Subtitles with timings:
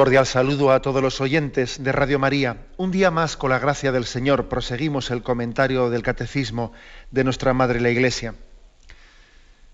[0.00, 2.56] Cordial saludo a todos los oyentes de Radio María.
[2.78, 6.72] Un día más, con la gracia del Señor, proseguimos el comentario del Catecismo
[7.10, 8.34] de nuestra Madre la Iglesia.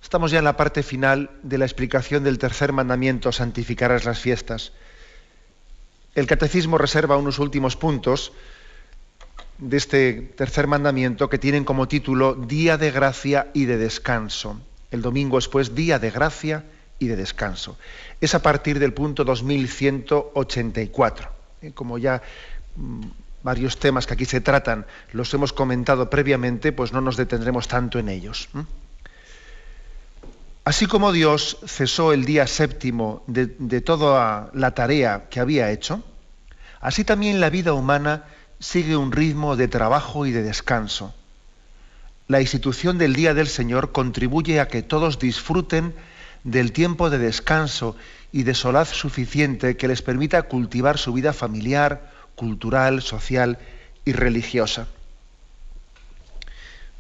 [0.02, 4.72] Estamos ya en la parte final de la explicación del tercer mandamiento, santificarás las fiestas.
[6.16, 8.33] El Catecismo reserva unos últimos puntos
[9.58, 14.61] de este tercer mandamiento que tienen como título Día de Gracia y de Descanso.
[14.90, 16.64] El domingo es pues Día de Gracia
[16.98, 17.77] y de Descanso
[18.20, 21.30] es a partir del punto 2184.
[21.62, 22.22] Eh, como ya
[22.77, 23.02] mm,
[23.42, 27.98] varios temas que aquí se tratan los hemos comentado previamente, pues no nos detendremos tanto
[27.98, 28.48] en ellos.
[30.64, 36.02] Así como Dios cesó el día séptimo de, de toda la tarea que había hecho,
[36.80, 38.24] así también la vida humana
[38.58, 41.14] sigue un ritmo de trabajo y de descanso.
[42.27, 45.94] La institución del Día del Señor contribuye a que todos disfruten
[46.47, 47.97] del tiempo de descanso
[48.30, 53.58] y de solaz suficiente que les permita cultivar su vida familiar, cultural, social
[54.05, 54.86] y religiosa.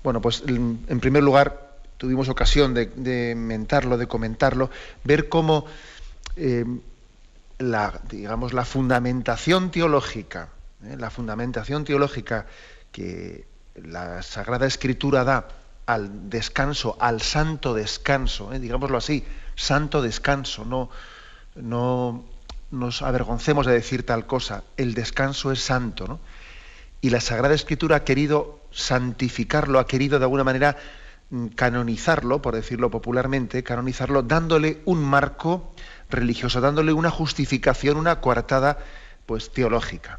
[0.02, 4.68] Bueno, pues en primer lugar tuvimos ocasión de, mentarlo, de comentarlo,
[5.04, 5.66] ver cómo
[6.36, 6.64] eh,
[7.58, 10.48] la, digamos, la fundamentación teológica,
[10.84, 12.46] eh, la fundamentación teológica
[12.90, 13.46] que
[13.76, 15.46] la Sagrada Escritura da
[15.86, 19.24] al descanso, al santo descanso, eh, digámoslo así,
[19.54, 20.90] santo descanso, no,
[21.54, 22.24] no
[22.70, 26.20] nos avergoncemos de decir tal cosa, el descanso es santo, ¿no?
[27.00, 30.76] Y la Sagrada Escritura ha querido santificarlo, ha querido de alguna manera
[31.30, 35.72] mm, canonizarlo, por decirlo popularmente, canonizarlo, dándole un marco
[36.10, 38.78] religioso, dándole una justificación, una coartada
[39.26, 40.18] pues teológica.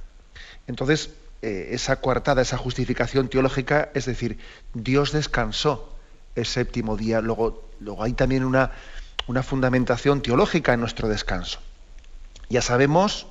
[0.67, 1.11] Entonces,
[1.41, 4.39] eh, esa coartada, esa justificación teológica, es decir,
[4.73, 5.95] Dios descansó
[6.35, 7.21] el séptimo día.
[7.21, 8.71] Luego, luego hay también una,
[9.27, 11.59] una fundamentación teológica en nuestro descanso.
[12.49, 13.27] Ya sabemos,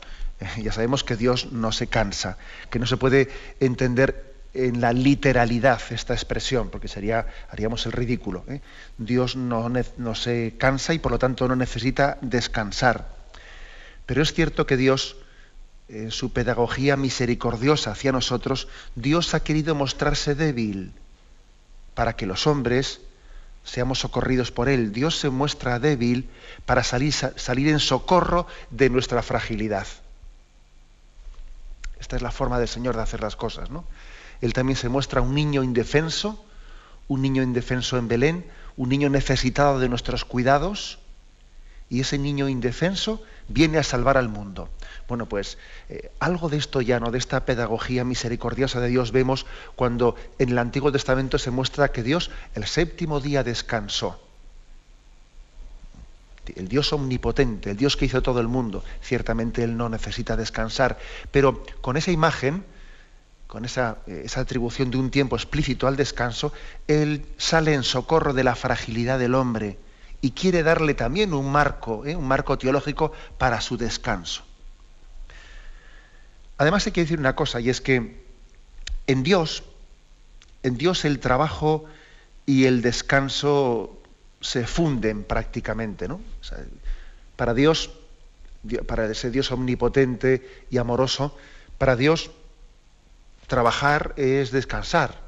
[0.63, 2.39] ya sabemos que Dios no se cansa,
[2.71, 3.29] que no se puede
[3.61, 8.45] entender en la literalidad esta expresión, porque sería, haríamos el ridículo.
[8.49, 8.61] ¿eh?
[8.99, 13.09] Dios no, no, se cansa y por lo tanto no necesita descansar.
[14.07, 15.17] Pero es cierto que Dios
[15.89, 20.93] en su pedagogía misericordiosa hacia nosotros, Dios ha querido mostrarse débil
[21.95, 23.01] para que los hombres
[23.65, 24.93] seamos socorridos por Él.
[24.93, 26.29] Dios se muestra débil
[26.65, 29.87] para salir, salir en socorro de nuestra fragilidad.
[32.01, 33.85] Esta es la forma del Señor de hacer las cosas, ¿no?
[34.41, 36.45] Él también se muestra un niño indefenso,
[37.09, 38.45] un niño indefenso en Belén,
[38.77, 40.99] un niño necesitado de nuestros cuidados,
[41.89, 44.69] y ese niño indefenso viene a salvar al mundo.
[45.09, 45.59] Bueno, pues
[45.89, 47.11] eh, algo de esto ya, ¿no?
[47.11, 52.03] De esta pedagogía misericordiosa de Dios vemos cuando en el Antiguo Testamento se muestra que
[52.03, 54.21] Dios el séptimo día descansó.
[56.55, 60.97] El Dios omnipotente, el Dios que hizo todo el mundo, ciertamente Él no necesita descansar,
[61.33, 62.65] pero con esa imagen,
[63.49, 66.53] con esa, eh, esa atribución de un tiempo explícito al descanso,
[66.87, 69.79] Él sale en socorro de la fragilidad del hombre
[70.21, 72.17] y quiere darle también un marco, ¿eh?
[72.17, 74.43] un marco teológico para su descanso.
[76.59, 78.25] Además hay que decir una cosa, y es que
[79.07, 79.63] en Dios,
[80.63, 81.85] en Dios el trabajo
[82.47, 84.01] y el descanso
[84.41, 86.21] se funden prácticamente, ¿no?
[87.37, 87.91] para Dios,
[88.87, 91.37] para ese Dios omnipotente y amoroso,
[91.79, 92.31] para Dios
[93.47, 95.21] trabajar es descansar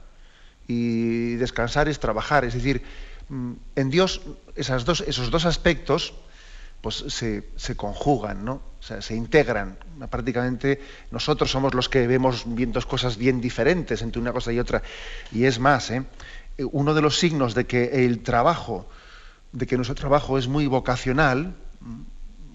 [0.67, 2.83] y descansar es trabajar, es decir,
[3.31, 4.23] en Dios
[4.85, 6.15] dos, esos dos aspectos
[6.81, 8.63] pues se, conjugan, ¿no?
[8.81, 9.77] se integran.
[10.11, 10.81] Prácticamente
[11.11, 14.83] nosotros somos los que vemos viendo cosas bien diferentes entre una cosa y otra.
[15.33, 16.05] Y es más, ¿eh?
[16.73, 18.89] uno de los signos de que el trabajo,
[19.53, 21.55] de que nuestro trabajo es muy vocacional,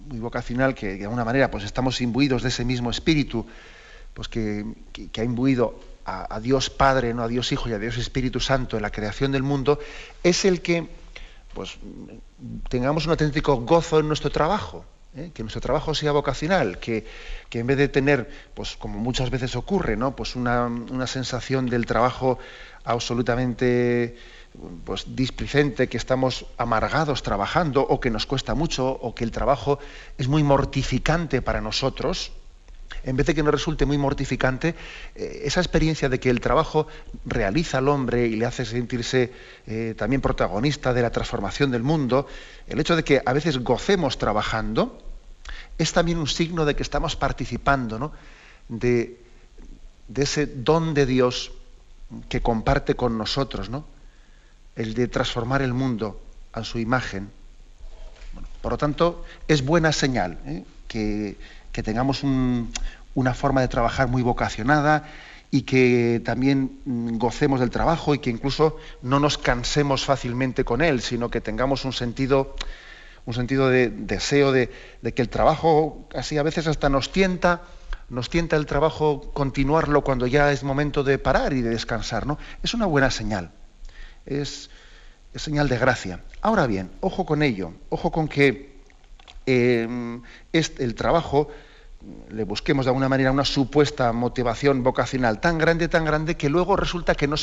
[0.08, 3.46] muy vocacional, que de alguna manera pues estamos imbuidos de ese mismo espíritu,
[4.14, 4.66] pues que,
[5.18, 7.24] ha imbuido a, Dios Padre, ¿no?
[7.24, 9.80] a Dios Hijo y a Dios Espíritu Santo en la creación del mundo,
[10.24, 10.90] es el que
[11.54, 11.78] pues
[12.70, 14.86] tengamos un auténtico gozo en nuestro trabajo,
[15.16, 15.32] ¿eh?
[15.34, 17.06] que nuestro trabajo sea vocacional, que,
[17.52, 20.16] en vez de tener, pues como muchas veces ocurre, ¿no?
[20.16, 20.70] pues una,
[21.08, 22.40] sensación del trabajo
[22.84, 24.18] absolutamente
[24.84, 29.80] pues displicente, que estamos amargados trabajando o que nos cuesta mucho o que el trabajo
[30.18, 32.32] es muy mortificante para nosotros,
[33.04, 34.76] en vez de que nos resulte muy mortificante,
[35.16, 36.88] eh, esa experiencia de que el trabajo
[37.26, 39.32] realiza al hombre y le hace sentirse
[39.68, 42.28] eh, también protagonista de la transformación del mundo,
[42.68, 45.02] el hecho de que a veces gocemos trabajando,
[45.78, 48.14] es también un signo de que estamos participando
[48.70, 49.20] de,
[50.08, 51.52] de, ese don de Dios
[52.30, 53.86] que comparte con nosotros, ¿no?
[54.76, 56.20] el de transformar el mundo
[56.52, 57.30] a su imagen.
[58.62, 60.64] por lo tanto, es buena señal ¿eh?
[60.88, 61.38] que
[61.74, 65.04] que tengamos una forma de trabajar muy vocacionada
[65.52, 70.82] y que también mm, gocemos del trabajo y que incluso no nos cansemos fácilmente con
[70.82, 72.56] él, sino que tengamos un sentido,
[73.26, 74.70] un sentido de deseo de,
[75.14, 77.62] que el trabajo así a veces hasta nos tienta,
[78.10, 82.40] nos tienta el trabajo continuarlo cuando ya es momento de parar y de descansar, ¿no?
[82.64, 83.52] Es una buena señal.
[84.26, 84.72] Es,
[85.36, 86.22] señal de gracia.
[86.42, 88.73] Ahora bien, ojo con ello, ojo con que
[89.46, 90.20] eh,
[90.54, 91.50] el trabajo
[92.30, 96.76] le busquemos de alguna manera una supuesta motivación vocacional tan grande, tan grande, que luego
[96.76, 97.36] resulta que no,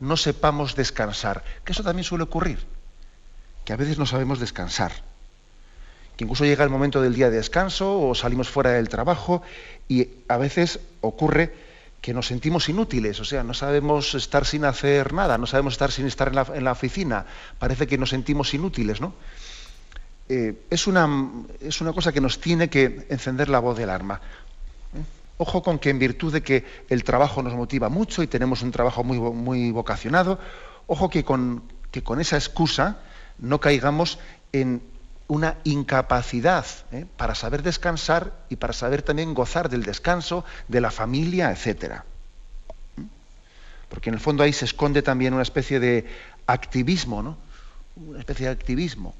[0.00, 1.44] no, sepamos descansar.
[1.64, 2.60] Que eso también suele ocurrir,
[3.64, 4.92] que a veces no sabemos descansar.
[6.16, 9.42] Que incluso llega el momento del día de descanso o salimos fuera del trabajo
[9.88, 11.52] y a veces ocurre
[12.00, 15.90] que nos sentimos inútiles, o sea, no sabemos estar sin hacer nada, no sabemos estar
[15.90, 17.26] sin estar en la, en la oficina,
[17.58, 19.14] parece que nos sentimos inútiles, ¿no?
[20.28, 21.30] Eh, es, una,
[21.60, 24.20] es, una, cosa que nos tiene que encender la voz del arma.
[24.94, 25.02] ¿Eh?
[25.38, 28.72] Ojo con que en virtud de que el trabajo nos motiva mucho y tenemos un
[28.72, 30.40] trabajo muy, muy vocacionado,
[30.88, 31.62] ojo que con,
[31.92, 32.98] que con esa excusa
[33.38, 34.18] no caigamos
[34.52, 34.82] en
[35.28, 37.06] una incapacidad ¿eh?
[37.16, 42.00] para saber descansar y para saber también gozar del descanso, de la familia, etc.
[43.88, 46.06] Porque en el fondo ahí se esconde también una especie de
[46.48, 47.36] activismo, ¿no?
[47.96, 49.14] Una especie de activismo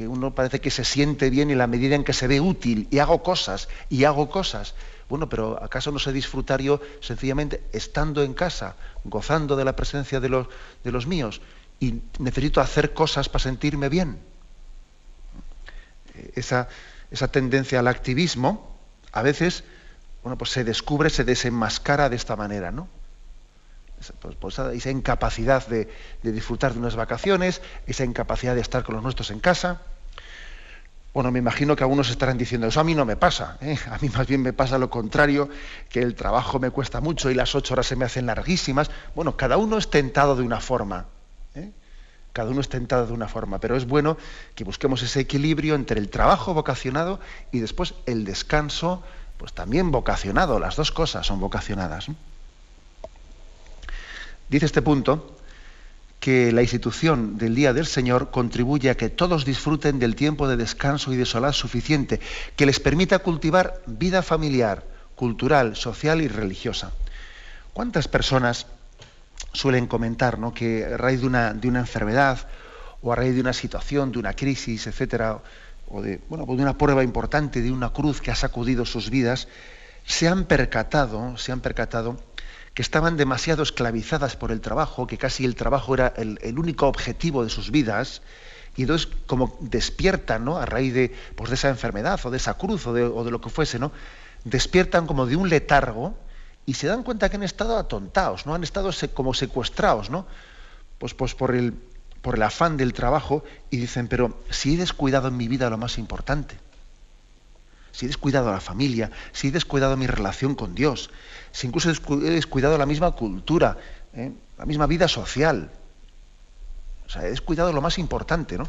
[0.00, 2.88] que uno parece que se siente bien y la medida en que se ve útil
[2.90, 4.72] y hago cosas y hago cosas.
[5.10, 10.18] Bueno, pero ¿acaso no sé disfrutar yo sencillamente estando en casa, gozando de la presencia
[10.18, 10.46] de los,
[10.84, 11.42] de los míos
[11.80, 14.18] y necesito hacer cosas para sentirme bien?
[16.34, 16.70] Esa,
[17.10, 18.74] esa tendencia al activismo
[19.12, 19.64] a veces
[20.22, 22.88] bueno, pues se descubre, se desenmascara de esta manera, ¿no?
[24.00, 25.88] Esa incapacidad de,
[26.22, 29.82] disfrutar de unas vacaciones, esa incapacidad de estar con los nuestros en casa.
[31.12, 33.76] Bueno, me imagino que algunos estarán diciendo, eso a mí no me pasa, ¿eh?
[33.90, 35.48] a mí más bien me pasa lo contrario,
[35.88, 38.90] que el trabajo me cuesta mucho y las ocho horas se me hacen larguísimas.
[39.14, 41.06] Bueno, cada uno es tentado de una forma,
[41.54, 41.70] ¿eh?
[42.32, 44.16] cada uno es tentado de una forma, pero es bueno
[44.54, 47.20] que busquemos ese equilibrio entre el trabajo vocacionado
[47.50, 49.02] y después el descanso,
[49.36, 52.06] pues también vocacionado, las dos cosas son vocacionadas.
[54.50, 55.36] Dice este punto
[56.18, 60.56] que la institución del Día del Señor contribuye a que todos disfruten del tiempo de
[60.56, 62.20] descanso y de soledad suficiente,
[62.56, 66.92] que les permita cultivar vida familiar, cultural, social y religiosa.
[67.72, 68.66] ¿Cuántas personas
[69.52, 72.48] suelen comentar que a raíz de una, enfermedad
[73.02, 75.38] o a raíz de una situación, de una crisis, etcétera,
[75.88, 79.48] o de, bueno, de una prueba importante, de una cruz que ha sacudido sus vidas,
[80.04, 82.16] se han percatado, se han percatado
[82.80, 87.50] estaban demasiado esclavizadas por el trabajo, que casi el trabajo era el, único objetivo de
[87.50, 88.22] sus vidas,
[88.76, 90.58] y entonces como despiertan, ¿no?
[90.58, 93.50] A raíz de, pues, de esa enfermedad o de esa cruz o de, lo que
[93.50, 93.92] fuese, ¿no?
[94.44, 96.14] Despiertan como de un letargo
[96.66, 98.54] y se dan cuenta que han estado atontados, ¿no?
[98.54, 100.26] Han estado como secuestrados, ¿no?
[100.98, 101.74] Pues, pues por, el,
[102.22, 105.78] por el afán del trabajo y dicen, pero si he descuidado en mi vida lo
[105.78, 106.56] más importante,
[107.92, 111.10] si he descuidado a la familia, si he descuidado mi relación con Dios,
[111.52, 113.76] si incluso he descuidado la misma cultura,
[114.14, 114.32] ¿eh?
[114.58, 115.70] la misma vida social.
[117.06, 118.68] O sea, he descuidado lo más importante, ¿no?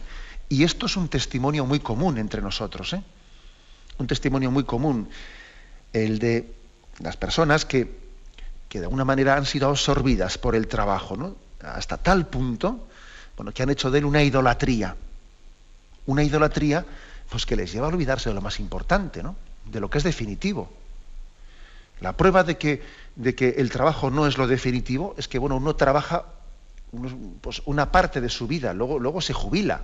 [0.50, 3.04] Y esto es un testimonio muy común entre nosotros, ¿eh?
[3.98, 5.10] Un testimonio muy común,
[5.94, 6.54] el de
[7.00, 8.00] las personas que,
[8.68, 11.36] que de alguna manera han sido absorbidas por el trabajo, ¿no?
[11.62, 12.88] Hasta tal punto,
[13.38, 14.96] bueno, que han hecho de él una idolatría.
[16.08, 16.86] Una idolatría,
[17.32, 19.38] pues que les lleva a olvidarse de lo más importante, ¿no?
[19.66, 20.70] De lo que es definitivo.
[22.02, 22.84] La prueba de que,
[23.16, 26.26] de que el trabajo no es lo definitivo es que bueno, uno trabaja
[27.40, 29.82] pues, una parte de su vida, luego, luego se jubila.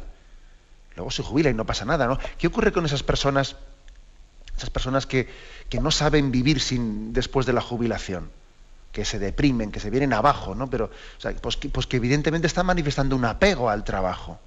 [0.98, 2.20] Luego se jubila y no pasa nada, ¿no?
[2.38, 3.56] ¿Qué ocurre con esas personas,
[4.58, 5.30] esas personas que,
[5.80, 8.30] no saben vivir sin, después de la jubilación?
[8.92, 10.72] que se deprimen, que se vienen abajo, ¿no?
[10.72, 10.90] Pero,
[11.40, 14.40] pues, pues, que, evidentemente están manifestando un apego al trabajo.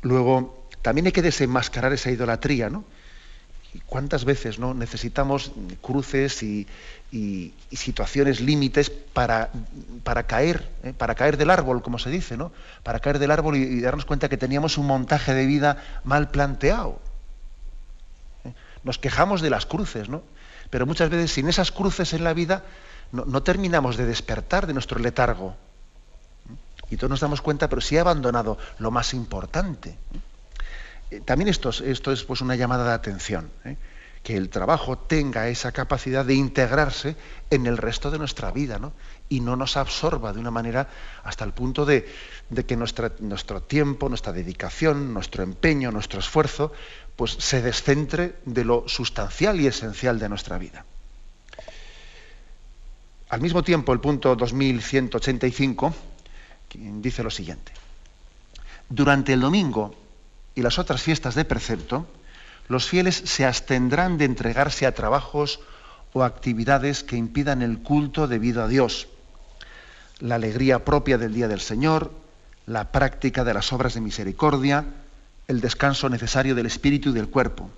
[0.00, 2.84] Luego, también hay que desenmascarar esa idolatría, ¿no?
[3.86, 4.74] cuántas veces ¿no?
[4.74, 6.66] necesitamos cruces y,
[7.72, 9.50] situaciones límites para,
[10.02, 10.94] para caer, ¿eh?
[10.96, 12.52] para caer del árbol, como se dice, ¿no?
[12.82, 17.00] Para caer del árbol y, darnos cuenta que teníamos un montaje de vida mal planteado.
[18.44, 18.52] ¿eh?
[18.82, 20.22] Nos quejamos de las cruces, ¿no?
[20.70, 22.64] Pero muchas veces sin esas cruces en la vida
[23.12, 25.54] no, terminamos de despertar de nuestro letargo.
[26.88, 29.98] Y todos nos damos cuenta, pero si he abandonado lo más importante.
[31.12, 33.76] Eh, también esto, es pues, una llamada de atención, ¿eh?
[34.22, 37.16] que el trabajo tenga esa capacidad de integrarse
[37.50, 38.92] en el resto de nuestra vida ¿no?
[39.28, 40.88] y no nos absorba de una manera
[41.24, 42.08] hasta el punto de,
[42.66, 46.72] que nuestro tiempo, nuestra dedicación, nuestro empeño, nuestro esfuerzo,
[47.16, 50.86] pues se descentre de lo sustancial y esencial de nuestra vida.
[53.28, 55.94] Al mismo tiempo, el punto 2185
[56.74, 57.72] dice lo siguiente.
[58.88, 60.01] Durante el domingo
[60.54, 62.06] y las otras fiestas de precepto,
[62.68, 65.60] los fieles se abstendrán de entregarse a trabajos
[66.12, 69.08] o actividades que impidan el culto debido a Dios,
[70.20, 72.12] la alegría propia del día del Señor,
[72.66, 74.84] la práctica de las obras de misericordia,
[75.48, 77.70] el descanso necesario del espíritu y del cuerpo.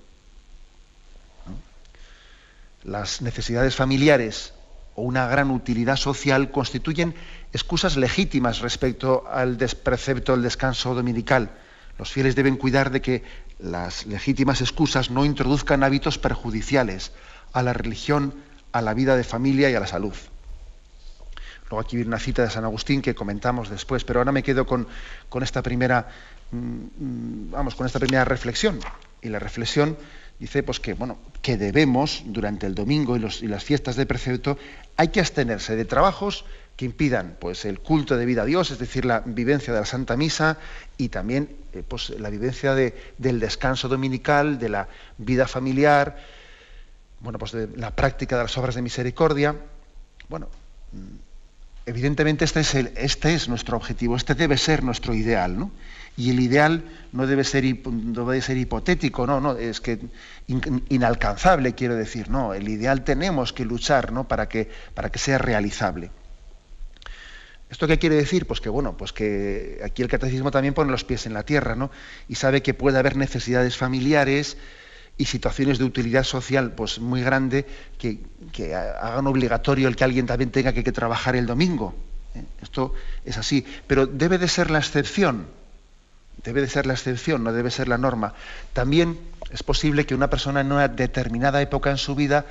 [2.83, 4.53] Las necesidades familiares
[4.95, 7.15] o una gran utilidad social constituyen
[7.51, 11.49] excusas legítimas respecto al precepto del descanso dominical
[11.97, 13.23] los fieles deben cuidar de que
[13.59, 17.11] las legítimas excusas no introduzcan hábitos perjudiciales
[17.53, 18.33] a la religión,
[18.71, 20.13] a la vida de familia y a la salud.
[21.69, 24.67] Luego aquí viene una cita de San Agustín que comentamos después, pero ahora me quedo
[24.67, 24.87] con,
[25.41, 26.07] esta primera,
[26.51, 28.79] mm, mm, vamos, con esta primera reflexión.
[29.21, 29.97] Y la reflexión
[30.37, 34.57] dice pues que bueno que debemos durante el domingo y, y, las fiestas de precepto
[34.97, 36.43] hay que abstenerse de trabajos
[36.75, 39.85] que impidan pues, el culto de vida a Dios, es decir, la vivencia de la
[39.85, 40.57] Santa Misa
[40.97, 46.17] y también eh, pues, la vivencia del descanso dominical, de la vida familiar,
[47.21, 49.55] bueno, pues de la práctica de las obras de misericordia.
[50.27, 50.47] Bueno,
[50.91, 55.71] mm, evidentemente este es, el, este es nuestro objetivo, este debe ser nuestro ideal, ¿no?
[56.17, 59.99] Y el ideal no debe ser, no debe ser hipotético, no, no, es que
[60.47, 64.25] inalcanzable, quiero decir, no, el ideal tenemos que luchar ¿no?
[64.25, 66.11] para, que, para que sea realizable.
[67.69, 68.45] ¿Esto qué quiere decir?
[68.45, 71.75] Pues que bueno, pues que aquí el catecismo también pone los pies en la tierra,
[71.75, 71.91] ¿no?
[72.27, 74.57] Y sabe que puede haber necesidades familiares
[75.17, 77.65] y situaciones de utilidad social pues muy grande
[77.97, 78.19] que,
[78.75, 81.95] hagan obligatorio el que alguien también tenga que, trabajar el domingo.
[82.35, 82.43] ¿eh?
[82.61, 82.93] Esto
[83.23, 83.65] es así.
[83.87, 85.47] Pero debe de ser la excepción.
[86.43, 88.33] Debe de ser la excepción, no debe ser la norma.
[88.73, 89.17] También
[89.51, 92.45] es posible que una persona en una determinada época en su vida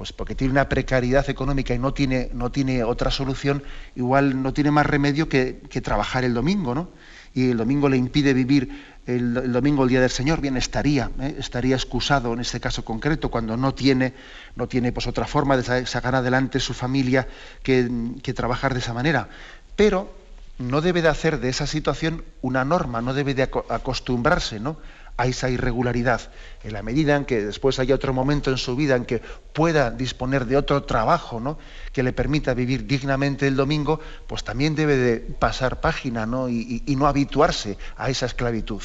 [0.00, 3.62] pues porque tiene una precariedad económica y no tiene, no tiene otra solución,
[3.94, 6.88] igual no tiene más remedio que, trabajar el domingo, ¿no?
[7.34, 11.34] Y el domingo le impide vivir el, domingo, el día del Señor, bien estaría, ¿eh?
[11.38, 14.14] estaría excusado en este caso concreto, cuando no tiene,
[14.56, 17.28] no tiene pues, otra forma de sacar adelante su familia
[17.62, 19.28] que, trabajar de esa manera.
[19.76, 20.14] Pero
[20.56, 24.78] no debe de hacer de esa situación una norma, no debe de acostumbrarse, ¿no?
[25.16, 26.20] A esa irregularidad.
[26.62, 29.20] En la medida en que después haya otro momento en su vida en que
[29.52, 31.58] pueda disponer de otro trabajo ¿no?
[31.92, 36.48] que le permita vivir dignamente el domingo, pues también debe de pasar página ¿no?
[36.48, 38.82] Y, no habituarse a esa esclavitud.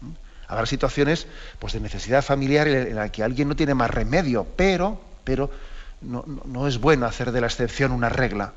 [0.00, 0.10] ¿Mm?
[0.48, 1.26] Habrá situaciones
[1.58, 5.50] pues, de necesidad familiar en la que alguien no tiene más remedio, pero, pero
[6.00, 8.52] no, no es bueno hacer de la excepción una regla.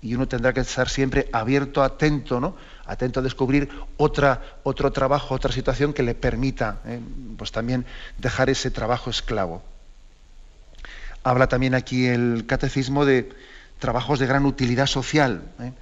[0.00, 2.56] Y uno tendrá que estar siempre abierto, atento, ¿no?
[2.86, 7.00] Atento a descubrir otra, otro trabajo, otra situación que le permita eh,
[7.36, 7.84] pues también
[8.18, 9.62] dejar ese trabajo esclavo.
[11.24, 13.30] Habla también aquí el catecismo de
[13.78, 15.42] trabajos de gran utilidad social.
[15.60, 15.72] ¿eh?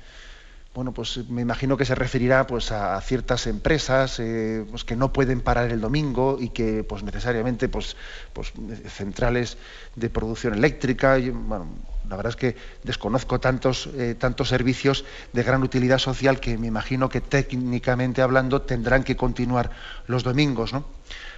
[0.72, 5.12] Bueno, pues me imagino que se referirá pues, a, ciertas empresas eh, pues, que no
[5.12, 7.96] pueden parar el domingo y que pues, necesariamente pues,
[8.32, 8.52] pues,
[8.86, 9.58] centrales
[9.96, 11.18] de producción eléctrica.
[11.18, 11.68] bueno,
[12.08, 16.68] la verdad es que desconozco tantos, eh, tantos servicios de gran utilidad social que me
[16.68, 19.70] imagino que técnicamente hablando tendrán que continuar
[20.06, 20.84] los domingos, ¿no?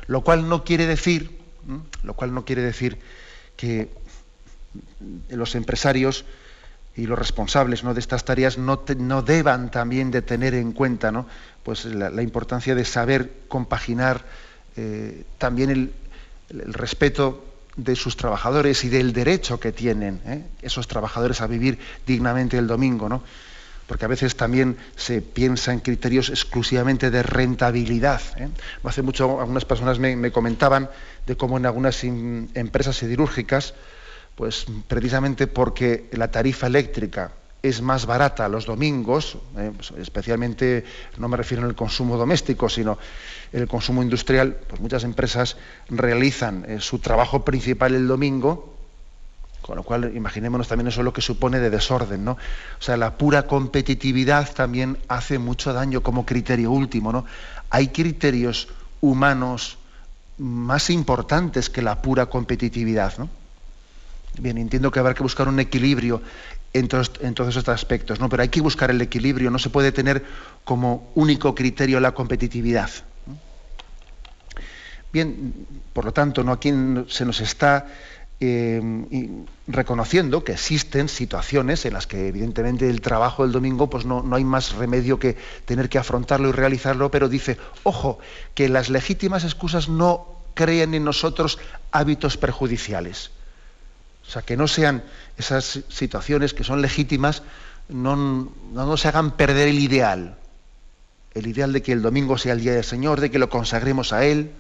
[0.09, 1.39] Lo cual no quiere decir,
[2.03, 2.99] lo cual no quiere decir
[3.57, 3.91] que
[5.29, 6.25] los empresarios
[6.97, 7.95] y los responsables ¿no?
[7.95, 11.27] de estas tareas no, no, deban también de tener en cuenta ¿no?
[11.63, 14.25] pues la, importancia de saber compaginar
[14.77, 15.93] eh, también el,
[16.73, 17.47] respeto
[17.77, 20.45] de sus trabajadores y del derecho que tienen ¿eh?
[20.61, 23.23] esos trabajadores a vivir dignamente el domingo, ¿no?
[23.87, 28.21] porque a veces también se piensa en criterios exclusivamente de rentabilidad.
[28.37, 28.49] ¿eh?
[28.85, 30.91] Hace mucho algunas personas me, me, comentaban
[31.27, 33.73] de cómo en algunas empresas siderúrgicas
[34.43, 37.31] pues precisamente porque la tarifa eléctrica
[37.63, 40.85] es más barata los domingos, eh, pues, especialmente
[41.17, 42.99] no me refiero el consumo doméstico, sino
[43.53, 45.57] el consumo industrial, pues muchas empresas
[45.89, 48.75] realizan eh, su trabajo principal el domingo,
[49.61, 52.33] con lo cual imaginémonos también eso lo que supone de desorden, ¿no?
[52.33, 57.27] O sea, la pura competitividad también hace mucho daño como criterio último, ¿no?
[57.71, 58.67] Hay criterios
[59.01, 59.79] humanos
[60.37, 63.29] más importantes que la pura competitividad, ¿no?
[64.39, 66.23] Bien, entiendo que habrá que buscar un equilibrio
[66.73, 68.29] en todos, estos aspectos, ¿no?
[68.29, 70.25] Pero hay que buscar el equilibrio, no se puede tener
[70.65, 72.91] como único criterio la competitividad.
[75.13, 76.53] Bien, por lo tanto, ¿no?
[76.53, 76.73] aquí
[77.09, 77.87] se nos está
[78.41, 78.81] eh,
[79.67, 84.37] reconociendo que existen situaciones en las que evidentemente el trabajo del domingo pues no, no,
[84.37, 85.37] hay más remedio que
[85.67, 88.19] tener que afrontarlo y realizarlo, pero dice, ojo,
[88.55, 91.59] que las legítimas excusas no creen en nosotros
[91.91, 93.31] hábitos perjudiciales.
[94.27, 95.03] O sea, que no sean
[95.37, 97.43] esas situaciones que son legítimas,
[97.89, 100.37] no, no nos hagan perder el ideal.
[101.35, 104.13] El ideal de que el domingo sea el día del Señor, de que lo consagremos
[104.13, 104.53] a Él.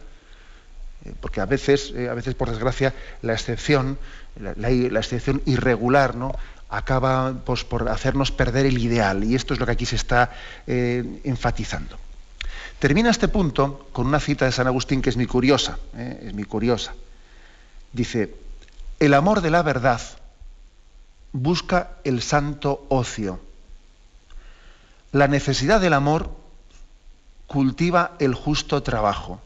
[1.04, 3.98] Eh, porque a veces, eh, a veces por desgracia, la excepción,
[4.38, 6.32] la, excepción irregular, ¿no?
[6.68, 9.24] acaba pues, por hacernos perder el ideal.
[9.24, 10.30] Y esto es lo que aquí se está
[10.66, 11.98] eh, enfatizando.
[12.78, 15.78] Termina este punto con una cita de San Agustín que es muy curiosa.
[15.96, 16.94] es muy curiosa.
[17.92, 18.34] Dice,
[19.02, 20.00] el amor de la verdad
[21.32, 23.40] busca el santo ocio.
[25.10, 26.30] La necesidad del amor
[27.48, 29.40] cultiva el justo trabajo.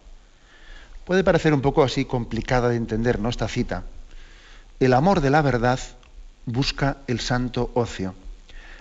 [1.07, 3.31] Puede parecer un poco así complicada de entender, ¿no?
[3.31, 3.85] Esta cita.
[4.79, 5.81] El amor de la verdad
[6.45, 8.15] busca el santo ocio.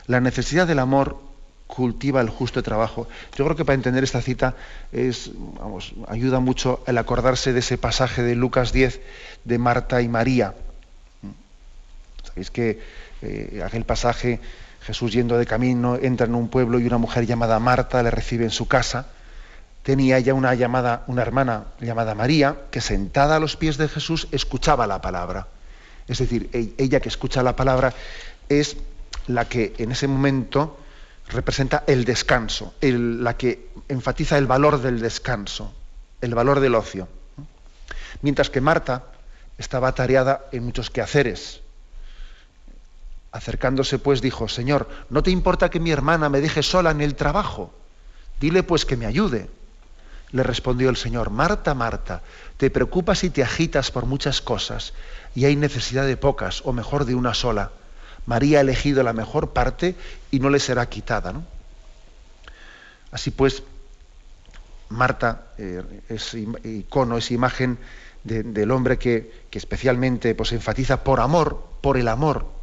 [0.08, 1.22] La necesidad del amor
[1.68, 3.08] cultiva el justo trabajo.
[3.38, 4.56] Yo creo que para entender esta cita
[4.92, 5.32] es,
[6.10, 9.00] ayuda mucho el acordarse de ese pasaje de Lucas 10
[9.46, 10.54] de Marta y María.
[12.36, 12.80] Sabéis que
[13.22, 14.42] eh, aquel pasaje,
[14.82, 18.44] Jesús yendo de camino, entra en un pueblo y una mujer llamada Marta le recibe
[18.44, 19.08] en su casa.
[19.84, 24.28] Tenía ella una llamada, una hermana llamada María, que sentada a los pies de Jesús
[24.34, 25.48] escuchaba la palabra.
[26.10, 27.94] Es decir, ella que escucha la palabra
[28.50, 28.76] es
[29.28, 30.78] la que en ese momento
[31.30, 35.74] representa el descanso, la que enfatiza el valor del descanso,
[36.20, 37.08] el valor del ocio.
[38.22, 39.04] Mientras que Marta
[39.58, 41.62] estaba atareada en muchos quehaceres,
[43.36, 47.16] Acercándose pues dijo, Señor, ¿no te importa que mi hermana me deje sola en el
[47.16, 47.74] trabajo?
[48.40, 49.50] Dile pues que me ayude.
[50.32, 52.22] Le respondió el Señor, Marta, Marta,
[52.56, 54.94] te preocupas y te agitas por muchas cosas,
[55.36, 57.72] y hay necesidad de pocas, o mejor de una sola.
[58.26, 59.96] María ha elegido la mejor parte
[60.32, 61.34] y no le será quitada.
[63.12, 63.64] Así pues,
[64.88, 67.80] Marta eh, es icono, es imagen
[68.24, 72.55] del hombre que, especialmente pues, enfatiza por amor, por el amor,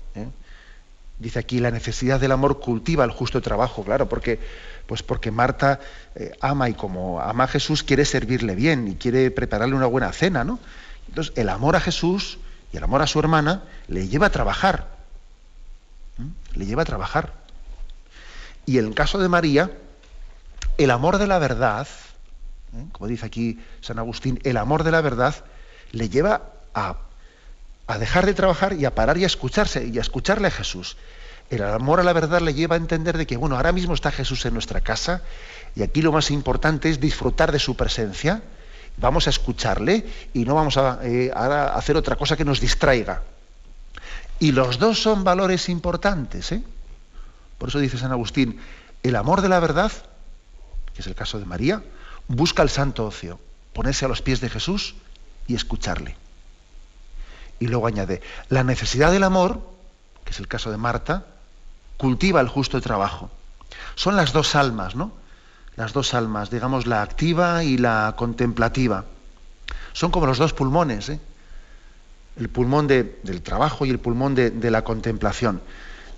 [1.23, 4.41] Dice aquí, la necesidad del amor cultiva el justo trabajo, claro, porque,
[4.87, 5.79] pues porque Marta
[6.17, 10.13] eh, ama y como ama a Jesús quiere servirle bien y quiere prepararle una buena
[10.13, 10.59] cena, ¿no?
[11.07, 12.41] Entonces, el amor a Jesús
[12.73, 14.89] y el amor a su hermana le lleva a trabajar.
[16.55, 17.33] Le lleva a trabajar.
[18.67, 19.71] Y en el caso de María,
[20.77, 21.87] el amor de la verdad,
[22.91, 25.37] como dice aquí San Agustín, el amor de la verdad
[25.93, 26.97] le lleva a
[27.87, 30.97] a dejar de trabajar y a parar y a escucharse y a escucharle a Jesús.
[31.51, 34.11] El amor a la verdad le lleva a entender de que, bueno, ahora mismo está
[34.11, 35.23] Jesús en nuestra casa
[35.75, 38.42] y aquí lo más importante es disfrutar de su presencia.
[38.97, 43.23] Vamos a escucharle y no vamos a, eh, hacer otra cosa que nos distraiga.
[44.38, 46.53] Y los dos son valores importantes.
[46.53, 46.62] ¿eh?
[47.59, 48.61] Por eso dice San Agustín,
[49.03, 49.92] el amor de la verdad,
[50.95, 51.83] que es el caso de María,
[52.29, 53.38] busca el santo ocio,
[53.73, 54.95] ponerse a los pies de Jesús
[55.47, 56.16] y escucharle.
[57.62, 59.61] Y luego añade, la necesidad del amor,
[60.25, 61.27] que es el caso de Marta,
[61.96, 63.31] cultiva el justo trabajo.
[63.94, 65.12] Son las dos almas, ¿no?
[65.77, 69.05] Las dos almas, digamos, la activa y la contemplativa.
[69.92, 71.20] Son como los dos pulmones, ¿eh?
[72.37, 75.62] el pulmón del trabajo y el pulmón de, de, la contemplación.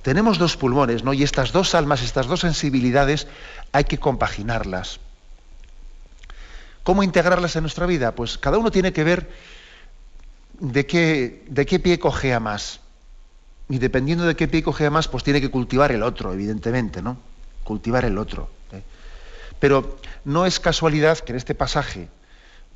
[0.01, 1.13] Tenemos dos pulmones, ¿no?
[1.13, 3.27] Y estas dos almas, estas dos sensibilidades,
[3.71, 4.99] hay que compaginarlas.
[6.85, 8.15] ¿Cómo integrarlas en nuestra vida?
[8.15, 9.29] Pues cada uno tiene que ver
[10.73, 12.81] de qué, de qué pie cogea más.
[13.69, 17.19] Y dependiendo de qué pie cogea más, pues tiene que cultivar el otro, evidentemente, ¿no?
[17.65, 18.51] Cultivar el otro.
[18.73, 18.83] ¿eh?
[19.59, 22.09] Pero no es casualidad que en este pasaje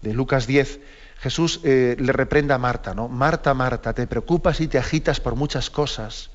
[0.02, 0.80] de Lucas 10
[1.20, 3.08] Jesús eh, le reprenda a Marta, ¿no?
[3.08, 6.30] Marta, Marta, te preocupas y te agitas por muchas cosas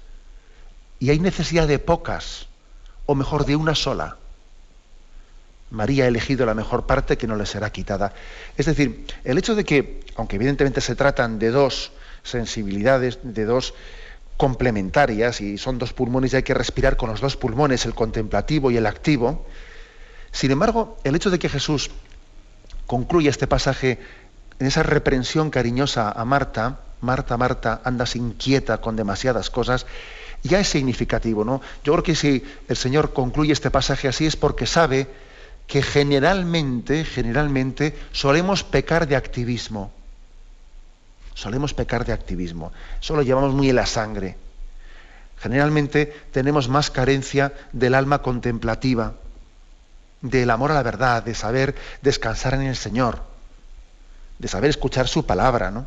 [1.00, 2.48] y hay necesidad de pocas,
[3.06, 4.18] o mejor de una sola.
[5.72, 8.14] María ha elegido la mejor parte que no le será quitada.
[8.58, 11.92] Es decir, el hecho de que, aunque evidentemente se tratan de dos
[12.24, 13.74] sensibilidades, de dos
[14.38, 18.72] complementarias y son dos pulmones y hay que respirar con los dos pulmones, el contemplativo
[18.72, 19.46] y el activo.
[20.32, 21.92] Sin embargo, el hecho de que Jesús
[22.88, 24.00] concluya este pasaje
[24.60, 29.86] en esa reprensión cariñosa a Marta, Marta, Marta, andas inquieta con demasiadas cosas,
[30.42, 31.62] ya es significativo, ¿no?
[31.84, 35.08] Yo creo que si el Señor concluye este pasaje así es porque sabe
[35.68, 39.92] que generalmente, generalmente solemos pecar de activismo.
[41.34, 42.72] Solemos pecar de activismo.
[43.02, 44.38] Eso lo llevamos muy en la sangre.
[45.40, 49.16] Generalmente tenemos más carencia del alma contemplativa,
[50.22, 53.22] del amor a la verdad, de saber descansar en el Señor,
[54.40, 55.86] de saber escuchar su palabra, ¿no?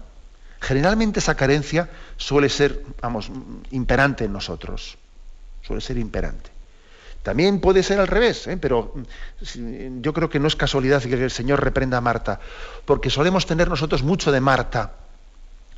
[0.61, 3.30] Generalmente esa carencia suele ser, vamos,
[3.70, 4.98] imperante en nosotros.
[5.62, 6.50] Suele ser imperante.
[7.22, 8.56] También puede ser al revés, ¿eh?
[8.56, 12.40] pero mm, yo creo que no es casualidad que el Señor reprenda a Marta,
[12.85, 14.92] porque solemos tener nosotros mucho de Marta,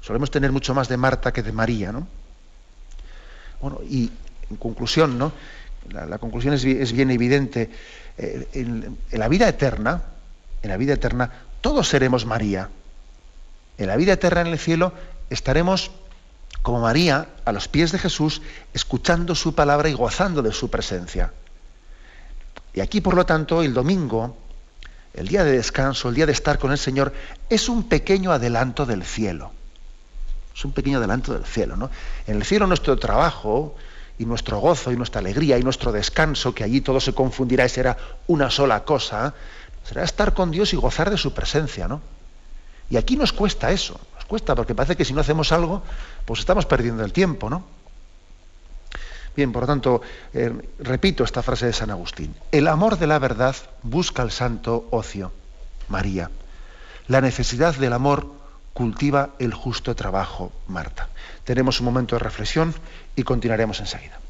[0.01, 2.07] solemos tener mucho más de Marta que de María, ¿no?
[3.61, 4.11] Bueno, y
[4.51, 5.33] en conclusión, ¿no?
[5.91, 7.71] La, conclusión es, bien evidente.
[8.17, 10.03] Eh, en, la vida eterna,
[10.63, 11.31] en la vida eterna,
[11.61, 12.69] todos seremos María.
[13.79, 14.93] En la vida eterna en el cielo
[15.31, 15.91] estaremos
[16.63, 18.43] como María, a los pies de Jesús,
[18.75, 21.33] escuchando su palabra y gozando de su presencia.
[22.75, 24.37] Y aquí, por lo tanto, el domingo,
[25.15, 27.13] el día de descanso, el día de estar con el Señor,
[27.49, 29.53] es un pequeño adelanto del cielo.
[30.59, 31.77] Es un pequeño adelanto del cielo.
[31.77, 31.89] ¿no?
[32.27, 33.77] En el cielo nuestro trabajo
[34.19, 37.69] y nuestro gozo y nuestra alegría y nuestro descanso, que allí todo se confundirá y
[37.69, 39.35] será una sola cosa,
[39.85, 41.87] será estar con Dios y gozar de su presencia.
[41.87, 42.01] ¿no?
[42.91, 45.85] Y aquí nos cuesta eso, nos cuesta porque parece que si no hacemos algo,
[46.25, 47.65] pues estamos perdiendo el tiempo, ¿no?
[49.37, 50.03] Bien, por lo tanto,
[50.35, 52.35] eh, repito esta frase de San Agustín.
[52.51, 55.31] El amor de la verdad busca el santo ocio,
[55.87, 56.33] María.
[57.07, 58.38] La necesidad del amor
[58.79, 61.09] cultiva el justo trabajo, Marta.
[61.43, 62.73] Tenemos un momento de reflexión
[63.17, 64.21] y continuaremos enseguida.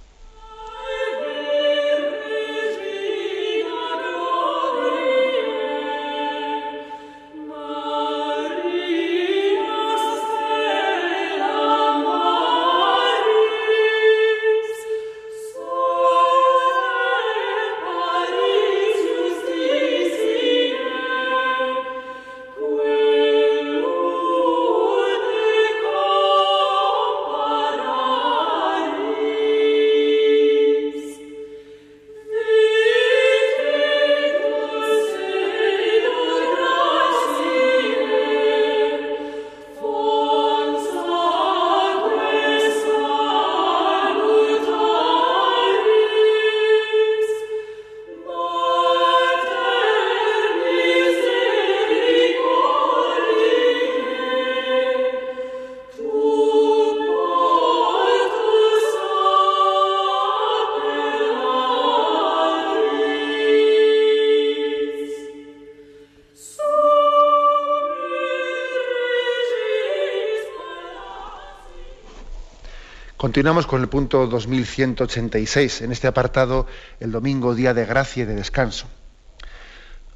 [73.18, 76.68] Continuamos con el punto 2186, en este apartado,
[77.00, 78.86] el domingo, día de gracia y de descanso.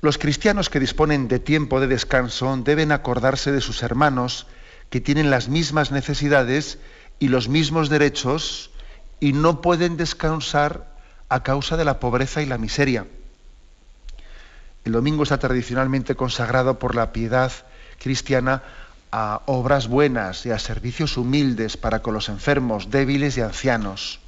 [0.00, 4.46] Los cristianos que disponen de tiempo de descanso deben acordarse de sus hermanos
[4.88, 6.78] que tienen las mismas necesidades
[7.18, 8.70] y los mismos derechos
[9.18, 10.94] y no pueden descansar
[11.28, 13.08] a causa de la pobreza y la miseria.
[14.84, 17.50] El domingo está tradicionalmente consagrado por la piedad
[17.98, 18.62] cristiana
[19.12, 24.20] a obras buenas y a servicios humildes para con los enfermos, débiles y ancianos.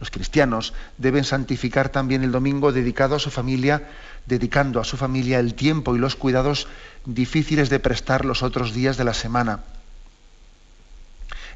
[0.00, 3.88] Los cristianos deben santificar también el domingo dedicado a su familia,
[4.26, 6.66] dedicando a su familia el tiempo y los cuidados
[7.06, 9.60] difíciles de prestar los otros días de la semana.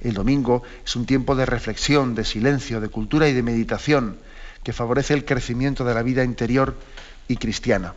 [0.01, 4.19] El domingo es un tiempo de reflexión, de silencio, de cultura y de meditación
[4.63, 6.77] que favorece el crecimiento de la vida interior
[7.27, 7.95] y cristiana.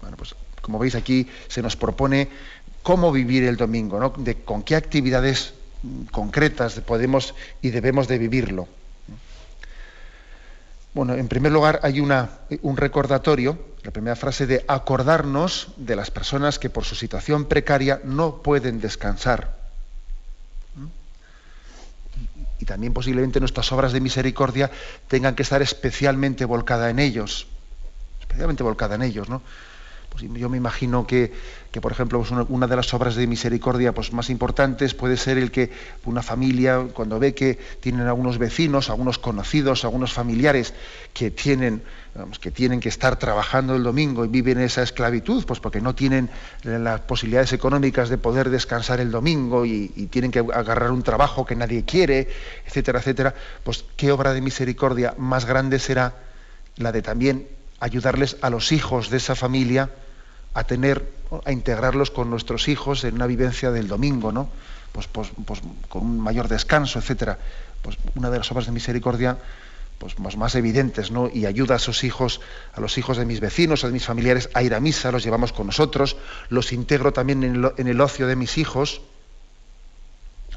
[0.00, 2.28] Bueno, pues como veis aquí se nos propone
[2.82, 4.14] cómo vivir el domingo, ¿no?
[4.44, 5.54] con qué actividades
[6.10, 8.68] concretas podemos y debemos de vivirlo.
[10.94, 16.10] Bueno, en primer lugar hay una, un recordatorio, la primera frase de acordarnos de las
[16.10, 19.56] personas que por su situación precaria no pueden descansar.
[22.60, 24.70] Y, y también posiblemente nuestras obras de misericordia
[25.08, 27.46] tengan que estar especialmente volcada en ellos,
[28.20, 29.40] especialmente volcada en ellos, ¿no?
[30.12, 31.32] Pues yo me imagino que,
[31.80, 35.50] por ejemplo, pues una, de las obras de misericordia pues, más importantes puede ser el
[35.50, 35.70] que
[36.04, 40.74] una familia, cuando ve que tienen algunos vecinos, algunos conocidos, algunos familiares
[41.14, 41.82] que tienen,
[42.42, 46.28] que tienen que estar trabajando el domingo y viven esa esclavitud, pues porque no tienen
[46.62, 51.46] las posibilidades económicas de poder descansar el domingo y, y tienen que agarrar un trabajo
[51.46, 52.28] que nadie quiere,
[52.66, 56.16] etcétera, etcétera, pues qué obra de misericordia más grande será
[56.76, 57.48] la de también
[57.80, 59.90] ayudarles a los hijos de esa familia
[60.54, 61.10] a tener,
[61.44, 64.48] a integrarlos con nuestros hijos en una vivencia del domingo, ¿no?
[64.92, 67.38] Pues, pues, pues con un mayor descanso, etcétera.
[67.80, 69.38] Pues una de las obras de misericordia
[70.02, 71.30] pues más, más evidentes, ¿no?
[71.32, 72.40] Y ayuda a sus hijos,
[72.74, 75.52] a los hijos de mis vecinos, a mis familiares, a ir a misa, los llevamos
[75.52, 76.16] con nosotros,
[76.48, 79.00] los integro también en el, ocio de mis hijos.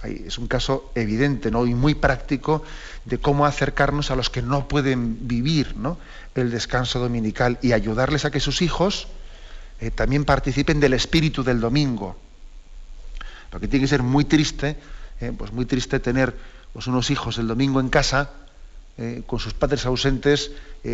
[0.04, 1.68] es un caso evidente ¿no?
[1.68, 2.64] y muy práctico
[3.06, 6.00] de cómo acercarnos a los que no pueden vivir ¿no?
[6.34, 9.08] el descanso dominical y ayudarles a que sus hijos
[9.80, 12.16] eh, también participen del espíritu del domingo.
[13.50, 14.78] Porque tiene que ser muy triste,
[15.22, 16.36] eh, pues muy triste tener
[16.74, 18.32] pues, unos hijos el domingo en casa
[18.98, 20.52] eh, con sus padres ausentes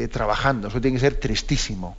[0.10, 0.70] trabajando.
[0.70, 1.98] Eso tiene que ser tristísimo.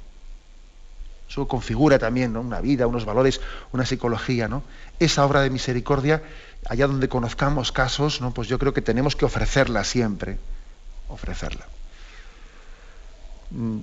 [1.29, 3.41] Eso configura también una vida, unos valores,
[3.73, 4.49] una psicología.
[4.49, 4.63] ¿no?
[4.99, 6.23] Esa obra de misericordia,
[6.67, 8.33] allá donde conozcamos casos, ¿no?
[8.33, 10.39] pues yo creo que tenemos que ofrecerla siempre.
[11.09, 11.67] Ofrecerla.
[13.51, 13.81] Mm,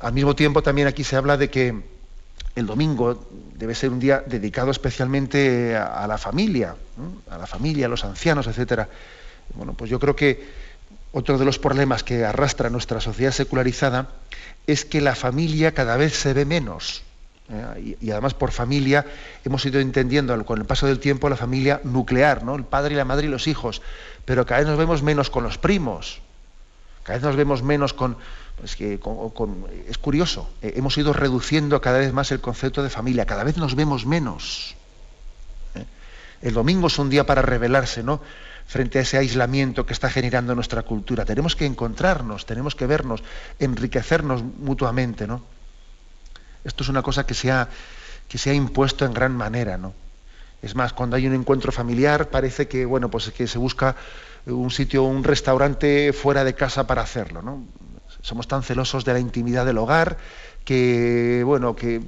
[0.00, 1.93] al mismo tiempo también aquí se habla de que
[2.54, 6.76] el domingo debe ser un día dedicado especialmente a, la familia,
[7.30, 8.88] a la familia, a los ancianos, etcétera.
[9.54, 10.64] Bueno, pues yo creo que
[11.12, 14.08] otro de los problemas que arrastra nuestra sociedad secularizada
[14.66, 17.02] es que la familia cada vez se ve menos.
[17.50, 17.96] ¿eh?
[18.00, 19.04] Y, además por familia
[19.44, 22.54] hemos ido entendiendo con el paso del tiempo la familia nuclear, ¿no?
[22.54, 23.82] El padre y la madre y los hijos.
[24.24, 26.20] Pero cada vez nos vemos menos con los primos.
[27.02, 28.16] Cada vez nos vemos menos con,
[28.62, 29.00] es que
[29.88, 33.56] es curioso, eh, hemos ido reduciendo cada vez más el concepto de familia, cada vez
[33.56, 34.76] nos vemos menos.
[35.74, 35.84] ¿eh?
[36.42, 38.20] El domingo es un día para rebelarse, ¿no?
[38.66, 41.24] Frente a ese aislamiento que está generando nuestra cultura.
[41.24, 43.22] Tenemos que encontrarnos, tenemos que vernos,
[43.58, 45.42] enriquecernos mutuamente, ¿no?
[46.64, 47.68] Esto es una cosa que se ha,
[48.28, 49.92] que se ha impuesto en gran manera, ¿no?
[50.62, 53.96] Es más, cuando hay un encuentro familiar parece que, bueno, pues que se busca
[54.46, 57.64] un sitio, un restaurante fuera de casa para hacerlo, ¿no?
[58.24, 60.16] Somos tan celosos de la intimidad del hogar
[60.64, 62.00] que, bueno, que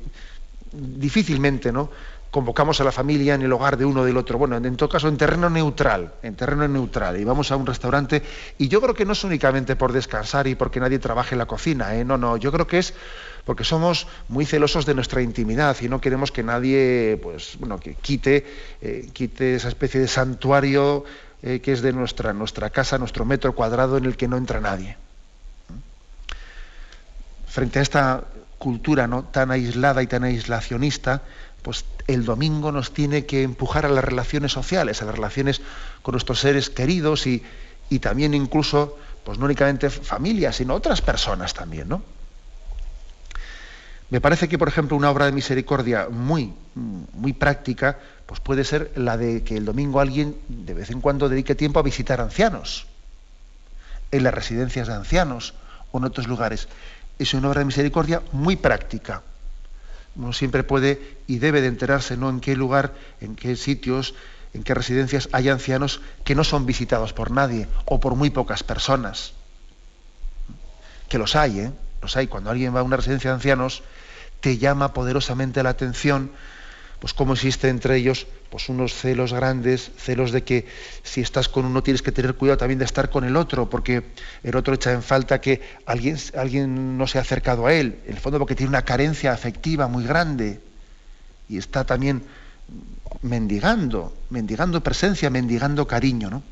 [0.72, 1.90] difícilmente, ¿no?
[2.30, 4.38] convocamos a la familia en el hogar de uno o del otro.
[4.38, 7.20] Bueno, en todo caso, en terreno neutral, en terreno neutral.
[7.20, 8.22] Y vamos a un restaurante,
[8.58, 11.46] y yo creo que no es únicamente por descansar y porque nadie trabaje en la
[11.46, 12.04] cocina, ¿eh?
[12.04, 12.94] no, no, yo creo que es
[13.44, 17.94] porque somos muy celosos de nuestra intimidad y no queremos que nadie, pues, bueno, que
[17.94, 18.44] quite,
[18.82, 21.04] eh, quite esa especie de santuario
[21.42, 24.60] eh, que es de nuestra, nuestra casa, nuestro metro cuadrado en el que no entra
[24.60, 24.96] nadie
[27.56, 28.24] frente a esta
[28.58, 29.24] cultura ¿no?
[29.24, 31.22] tan aislada y tan aislacionista,
[31.62, 35.62] pues el domingo nos tiene que empujar a las relaciones sociales, a las relaciones
[36.02, 37.42] con nuestros seres queridos y,
[37.98, 42.02] también incluso, pues no únicamente familias, sino otras personas también, ¿no?
[44.10, 48.92] Me parece que, por ejemplo, una obra de misericordia muy, muy práctica, pues puede ser
[48.96, 52.86] la de que el domingo alguien de vez en cuando dedique tiempo a visitar ancianos,
[54.12, 55.54] en las residencias de ancianos
[55.90, 56.68] o en otros lugares
[57.18, 59.22] es una obra de misericordia muy práctica.
[60.16, 62.30] Uno siempre puede y debe de enterarse ¿no?
[62.30, 64.14] en qué lugar, en qué sitios,
[64.54, 68.62] en qué residencias hay ancianos que no son visitados por nadie o por muy pocas
[68.62, 69.32] personas.
[71.08, 71.72] Que los hay, ¿eh?
[72.02, 72.26] Los hay.
[72.26, 73.82] Cuando alguien va a una residencia de ancianos,
[74.40, 76.30] te llama poderosamente la atención
[77.00, 80.66] pues cómo existe entre ellos pues unos celos grandes, celos de que
[81.02, 84.04] si estás con uno tienes que tener cuidado también de estar con el otro, porque
[84.42, 88.14] el otro echa en falta que alguien, alguien no se ha acercado a él, en
[88.14, 90.60] el fondo porque tiene una carencia afectiva muy grande
[91.48, 92.22] y está también
[93.22, 96.42] mendigando, mendigando presencia, mendigando cariño, ¿no?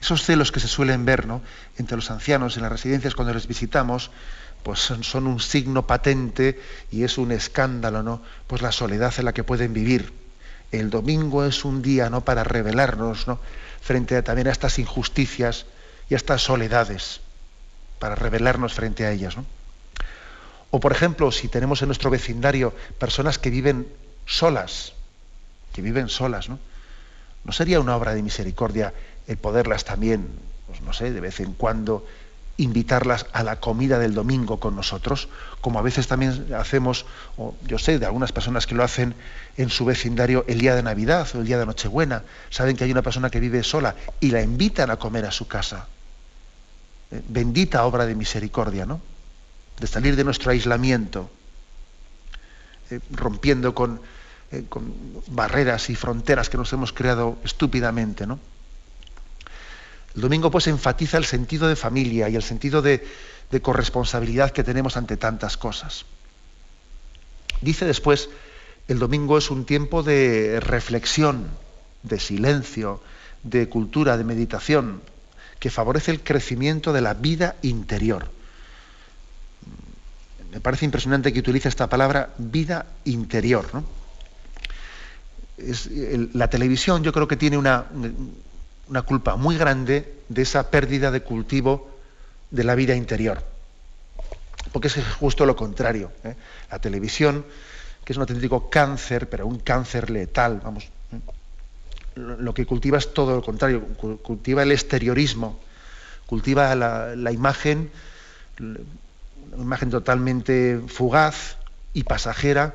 [0.00, 1.40] Esos celos que se suelen ver ¿no?
[1.78, 4.10] entre los ancianos en las residencias cuando les visitamos,
[4.64, 6.58] pues son, un signo patente
[6.90, 8.22] y es un escándalo, ¿no?
[8.46, 10.12] Pues la soledad en la que pueden vivir.
[10.72, 12.24] El domingo es un día, ¿no?
[12.24, 13.38] Para rebelarnos, ¿no?
[13.82, 15.66] Frente también a estas injusticias
[16.08, 17.20] y a estas soledades,
[17.98, 19.44] para rebelarnos frente a ellas, ¿no?
[20.70, 23.86] O por ejemplo, si tenemos en nuestro vecindario personas que viven
[24.24, 24.94] solas,
[25.74, 26.58] que viven solas, ¿no?
[27.44, 28.94] ¿No sería una obra de misericordia
[29.26, 30.26] el poderlas también,
[30.66, 32.06] pues no sé, de vez en cuando
[32.56, 35.28] invitarlas a la comida del domingo con nosotros,
[35.60, 37.04] como a veces también hacemos,
[37.36, 39.14] o yo sé de algunas personas que lo hacen
[39.56, 42.92] en su vecindario el día de Navidad o el día de Nochebuena, saben que hay
[42.92, 45.88] una persona que vive sola y la invitan a comer a su casa.
[47.10, 49.00] Eh, bendita obra de misericordia, ¿no?
[49.80, 51.30] De salir de nuestro aislamiento.
[52.90, 54.00] eh, rompiendo con,
[54.52, 54.94] eh, con,
[55.28, 58.26] barreras y fronteras que nos hemos creado estúpidamente.
[58.26, 58.38] ¿no?
[60.14, 63.02] El domingo pues enfatiza el sentido de familia y el sentido de,
[63.62, 66.06] corresponsabilidad que tenemos ante tantas cosas.
[67.60, 68.28] Dice después,
[68.88, 71.46] el domingo es un tiempo de reflexión,
[72.02, 73.00] de silencio,
[73.44, 75.02] de cultura, de meditación,
[75.60, 78.28] que favorece el crecimiento de la vida interior.
[80.50, 83.66] Me parece impresionante que utilice esta palabra vida interior.
[86.32, 87.86] la televisión yo creo que tiene una,
[88.88, 91.90] una culpa muy grande de esa pérdida de cultivo
[92.50, 93.42] de la vida interior.
[94.72, 96.10] Porque es justo lo contrario.
[96.24, 96.34] ¿eh?
[96.70, 97.44] La televisión,
[98.04, 100.88] que es un auténtico cáncer, pero un cáncer letal, vamos,
[102.16, 103.82] lo que cultiva es todo lo contrario,
[104.22, 105.58] cultiva el exteriorismo,
[106.26, 107.90] cultiva la, imagen,
[108.58, 108.78] una
[109.62, 111.56] imagen totalmente fugaz
[111.92, 112.74] y pasajera,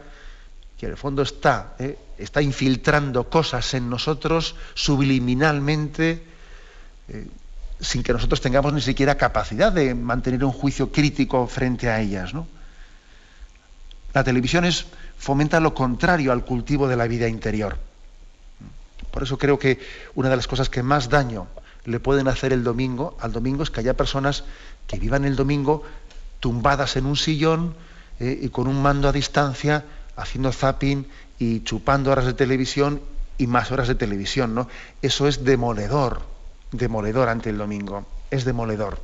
[0.78, 1.98] que en el fondo está, ¿eh?
[2.20, 6.22] Está infiltrando cosas en nosotros subliminalmente,
[7.08, 7.28] eh,
[7.80, 12.34] sin que nosotros tengamos ni siquiera capacidad de mantener un juicio crítico frente a ellas.
[14.14, 14.86] La televisión es,
[15.18, 17.78] fomenta lo contrario al cultivo de la vida interior.
[19.12, 19.80] Por eso creo que
[20.16, 21.48] una de las cosas que más daño
[21.86, 24.44] le pueden hacer el domingo, al domingo, es que haya personas
[24.88, 25.84] que vivan el domingo
[26.42, 27.76] tumbadas en un sillón
[28.20, 29.86] eh, y con un mando a distancia,
[30.18, 31.08] haciendo zapping
[31.40, 33.02] y chupando horas de televisión
[33.38, 34.68] y más horas de televisión, ¿no?
[35.02, 36.22] Eso es demoledor,
[36.72, 39.02] demoledor ante el domingo, es demoledor.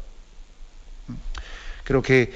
[1.83, 2.33] Creo que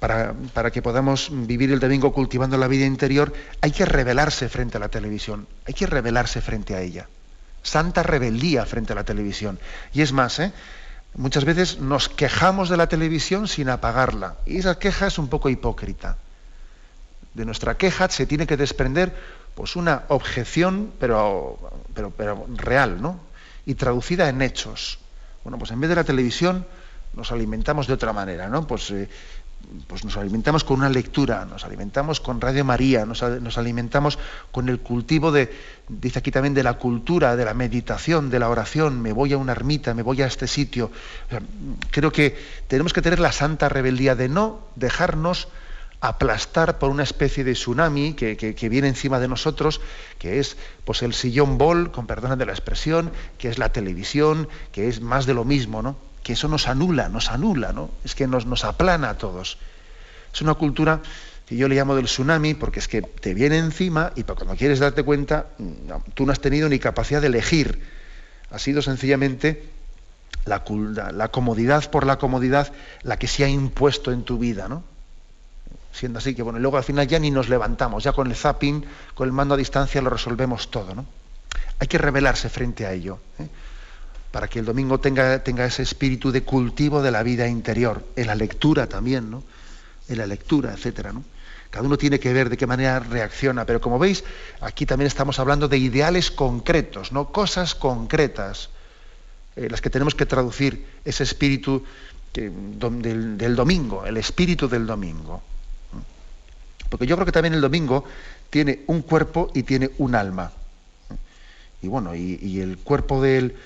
[0.00, 4.78] para, para, que podamos vivir el domingo cultivando la vida interior, hay que rebelarse frente
[4.78, 7.06] a la televisión, hay que rebelarse frente a ella.
[7.62, 9.58] Santa rebeldía frente a la televisión.
[9.92, 10.52] Y es más, ¿eh?
[11.14, 14.36] muchas veces nos quejamos de la televisión sin apagarla.
[14.46, 16.16] Y esa queja es un poco hipócrita.
[17.34, 19.14] De nuestra queja se tiene que desprender
[19.54, 21.58] pues, una objeción, pero,
[21.94, 23.20] pero, pero real, ¿no?
[23.66, 24.98] Y traducida en hechos.
[25.44, 26.66] Bueno, pues en vez de la televisión
[27.14, 28.66] nos alimentamos de otra manera, ¿no?
[28.66, 29.08] Pues eh,
[29.86, 34.18] pues nos alimentamos con una lectura, nos alimentamos con Radio María, nos, alimentamos
[34.50, 35.52] con el cultivo de,
[35.88, 39.38] dice aquí también, de la cultura, de la meditación, de la oración, me voy a
[39.38, 40.90] una ermita, me voy a este sitio.
[41.90, 42.36] creo que
[42.68, 45.48] tenemos que tener la santa rebeldía de no dejarnos
[46.02, 49.80] aplastar por una especie de tsunami que, que, viene encima de nosotros,
[50.18, 54.48] que es pues el sillón bol, con perdón de la expresión, que es la televisión,
[54.72, 55.96] que es más de lo mismo, ¿no?
[56.22, 57.90] que eso nos anula, nos anula, ¿no?
[58.04, 59.58] Es que nos, nos aplana a todos.
[60.32, 61.00] Es una cultura
[61.46, 64.78] que yo le llamo del tsunami porque es que te viene encima y cuando quieres
[64.78, 65.48] darte cuenta,
[66.14, 67.82] tú no has tenido ni capacidad de elegir.
[68.50, 69.68] Ha sido sencillamente
[70.46, 70.62] la,
[71.12, 74.84] la comodidad por la comodidad la que se ha impuesto en tu vida, ¿no?
[75.92, 78.84] Siendo así que, bueno, luego al final ya ni nos levantamos, ya con el zapping,
[79.14, 81.06] con el mando a distancia lo resolvemos todo, ¿no?
[81.78, 83.18] Hay que rebelarse frente a ello.
[83.38, 83.48] ¿eh?
[84.32, 88.26] para que el domingo tenga, tenga ese espíritu de cultivo de la vida interior, en
[88.26, 89.44] la lectura también, ¿no?
[90.08, 91.22] En la lectura, etcétera, ¿no?
[91.70, 94.24] Cada uno tiene que ver de qué manera reacciona, pero como veis,
[94.60, 97.30] aquí también estamos hablando de ideales concretos, ¿no?
[97.30, 98.70] Cosas concretas,
[99.54, 101.84] eh, las que tenemos que traducir ese espíritu
[102.32, 105.42] del, del, domingo, el espíritu del domingo.
[106.92, 108.04] Porque yo creo que también el domingo
[108.50, 110.52] tiene un cuerpo y tiene un alma.
[111.80, 113.56] Y bueno, y el cuerpo del,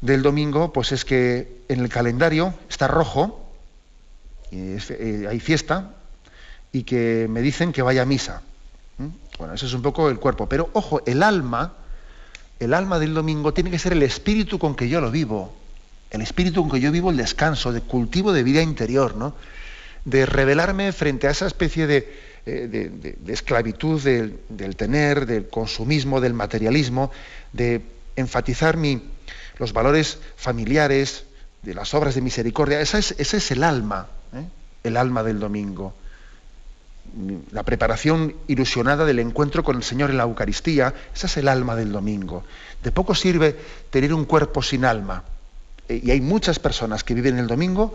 [0.00, 3.44] del domingo, pues es que en el calendario está rojo,
[4.50, 5.90] y eh, hay fiesta,
[6.72, 8.42] y que me dicen que vaya a misa.
[8.98, 9.08] ¿Mm?
[9.38, 10.48] Bueno, ese es un poco el cuerpo.
[10.48, 11.74] Pero ojo, el alma,
[12.58, 15.54] el alma del domingo tiene que ser el espíritu con que yo lo vivo.
[16.10, 19.34] El espíritu con que yo vivo el descanso, de cultivo de vida interior, ¿no?
[20.04, 22.08] De revelarme frente a esa especie de,
[22.46, 27.10] eh, esclavitud del tener, del consumismo, del materialismo,
[27.52, 27.82] de
[28.16, 28.76] enfatizar
[29.58, 31.24] los valores familiares,
[31.62, 32.80] de las obras de misericordia.
[32.80, 34.44] Esa es, ese es el alma, ¿eh?
[34.84, 35.94] el alma del domingo.
[37.50, 41.74] La preparación ilusionada del encuentro con el Señor en la Eucaristía, esa es el alma
[41.74, 42.44] del domingo.
[42.82, 43.56] De poco sirve
[43.90, 45.24] tener un cuerpo sin alma.
[45.88, 47.94] Eh, y hay muchas personas que viven el domingo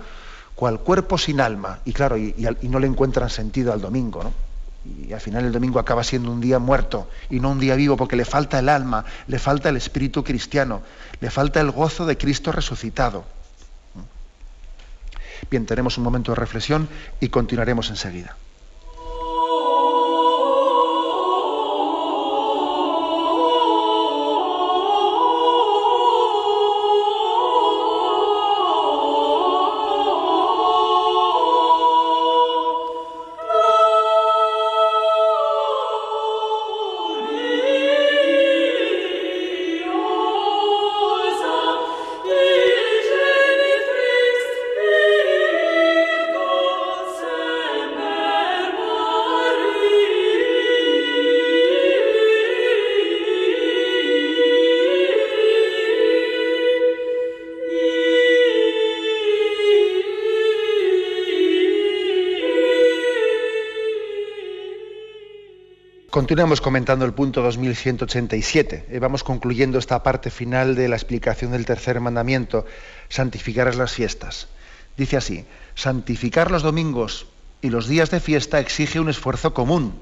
[0.55, 1.79] cual cuerpo sin alma.
[1.85, 4.23] Y claro, y, y no le encuentran sentido al domingo.
[4.23, 4.45] ¿no?
[4.85, 7.97] y al final el domingo acaba siendo un día muerto y no un día vivo
[7.97, 10.81] porque le falta el alma, le falta el espíritu cristiano,
[11.19, 13.25] le falta el gozo de Cristo resucitado.
[15.49, 16.87] Bien, tenemos un momento de reflexión
[17.19, 18.35] y continuaremos enseguida.
[66.26, 68.88] Continuamos comentando el punto 2187.
[68.90, 72.65] Eh, vamos concluyendo esta parte final de la explicación del tercer mandamiento,
[73.10, 74.48] santificar las fiestas.
[74.98, 75.46] Dice así,
[75.76, 77.28] santificar los domingos
[77.62, 80.00] y los días de fiesta exige un esfuerzo común.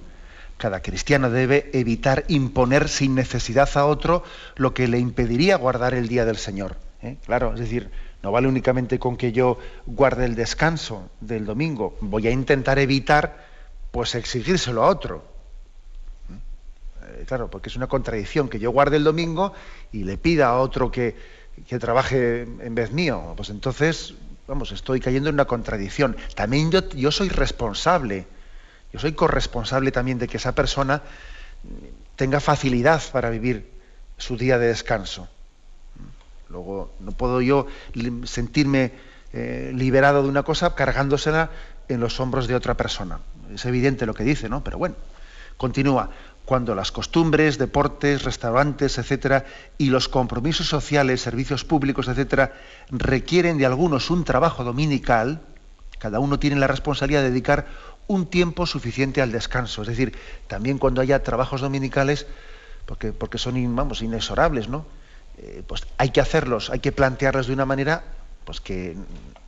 [0.55, 4.23] Cada cristiano debe evitar imponer sin necesidad a otro
[4.55, 6.77] lo que le impediría guardar el día del Señor.
[7.01, 7.17] ¿eh?
[7.25, 12.29] Claro, es decir, no vale únicamente con que yo guarde el descanso del domingo, voy
[12.29, 13.45] a intentar evitar
[13.91, 15.32] pues exigírselo a otro.
[17.07, 17.23] ¿Eh?
[17.27, 19.53] Claro, porque es una contradicción que yo guarde el domingo
[19.91, 21.15] y le pida a otro que,
[21.67, 23.33] que trabaje en vez mío.
[23.35, 24.15] Pues entonces
[24.47, 26.17] vamos, estoy cayendo en una contradicción.
[26.35, 28.27] También yo, soy responsable,
[28.91, 31.01] yo soy corresponsable también de que esa persona
[32.15, 33.69] tenga facilidad para vivir
[34.17, 35.27] su día de descanso.
[36.49, 37.67] Luego, no puedo yo
[38.25, 38.91] sentirme
[39.31, 41.49] eh, liberado de una cosa cargándosela
[41.87, 43.19] en los hombros de otra persona.
[43.53, 44.63] Es evidente lo que dice, ¿no?
[44.63, 44.95] Pero bueno,
[45.57, 46.11] continúa
[46.45, 49.45] cuando las costumbres, deportes, restaurantes, etcétera,
[49.77, 52.53] y los compromisos sociales, servicios públicos, etcétera,
[52.89, 55.41] requieren de algunos un trabajo dominical,
[55.99, 57.67] cada uno tiene la responsabilidad de dedicar
[58.07, 59.83] un tiempo suficiente al descanso.
[59.83, 60.17] Es decir,
[60.47, 62.27] también cuando haya trabajos dominicales,
[62.85, 64.85] porque, porque son vamos, inexorables, ¿no?
[65.37, 68.03] Eh, pues hay que hacerlos, hay que plantearlos de una manera
[68.45, 68.95] pues que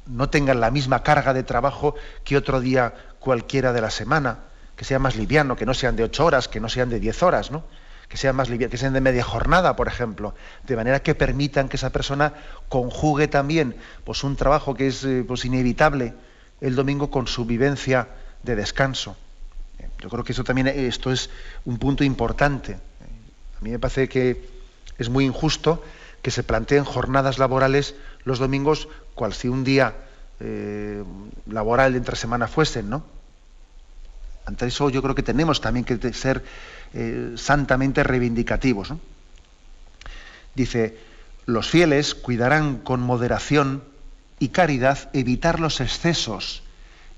[0.07, 4.39] no tengan la misma carga de trabajo que otro día cualquiera de la semana
[4.75, 7.23] que sea más liviano, que no sean de ocho horas, que no sean de diez
[7.23, 7.63] horas, ¿no?
[8.07, 11.69] que sean más liviano, que sean de media jornada, por ejemplo, de manera que permitan
[11.69, 12.33] que esa persona
[12.69, 16.13] conjugue también pues, un trabajo que es eh, pues, inevitable
[16.61, 18.07] el domingo con su vivencia
[18.43, 19.17] de descanso.
[19.99, 21.29] Yo creo que eso también esto es
[21.65, 22.73] un punto importante.
[22.73, 24.47] A mí me parece que
[24.97, 25.83] es muy injusto
[26.21, 29.95] que se planteen jornadas laborales los domingos cual si un día
[30.39, 31.03] eh,
[31.47, 33.03] laboral entre semana fuesen, ¿no?
[34.45, 36.43] Ante eso yo creo que tenemos también que ser
[36.93, 38.93] eh, santamente reivindicativos.
[40.53, 40.97] Dice,
[41.45, 43.83] los fieles cuidarán con moderación
[44.39, 46.63] y caridad evitar los excesos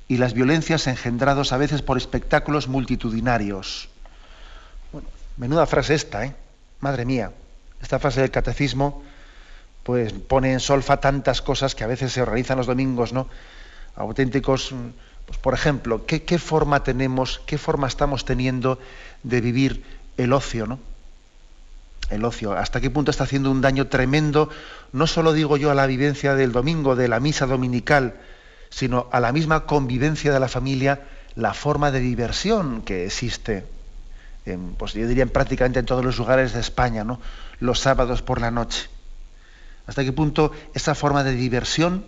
[0.08, 3.90] y las violencias engendrados a veces por espectáculos multitudinarios.
[4.92, 6.36] Bueno, menuda frase esta, ¿eh?
[6.80, 7.32] Madre mía,
[7.82, 9.04] esta frase del catecismo
[9.84, 13.28] pues pone en solfa tantas cosas que a veces se organizan los domingos, ¿no?
[13.96, 14.74] Auténticos
[15.28, 18.80] pues, por ejemplo, ¿qué, forma tenemos, qué forma estamos teniendo
[19.24, 19.84] de vivir
[20.16, 20.80] el ocio, ¿no?
[22.10, 24.50] El ocio, hasta qué punto está haciendo un daño tremendo,
[24.94, 28.16] no solo digo yo a la vivencia del domingo, de la misa dominical,
[28.70, 31.02] sino a la misma convivencia de la familia,
[31.36, 33.66] la forma de diversión que existe,
[34.78, 37.20] pues yo diría prácticamente en todos los lugares de España, ¿no?
[37.60, 38.88] los sábados por la noche.
[39.88, 42.06] Hasta qué punto esa forma de diversión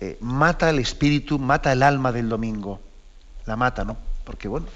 [0.00, 2.80] eh, mata el espíritu, mata el alma del domingo.
[3.46, 3.96] La mata, ¿no?
[4.24, 4.66] Porque bueno,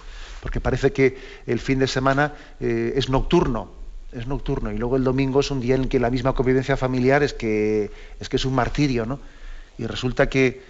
[0.41, 1.17] porque parece que
[1.47, 3.71] el fin de semana eh, es nocturno,
[4.13, 7.23] es nocturno, y luego el domingo es un día en que la misma convivencia familiar
[7.23, 9.21] es que es, que es un martirio, ¿no?
[9.79, 10.63] Y resulta que,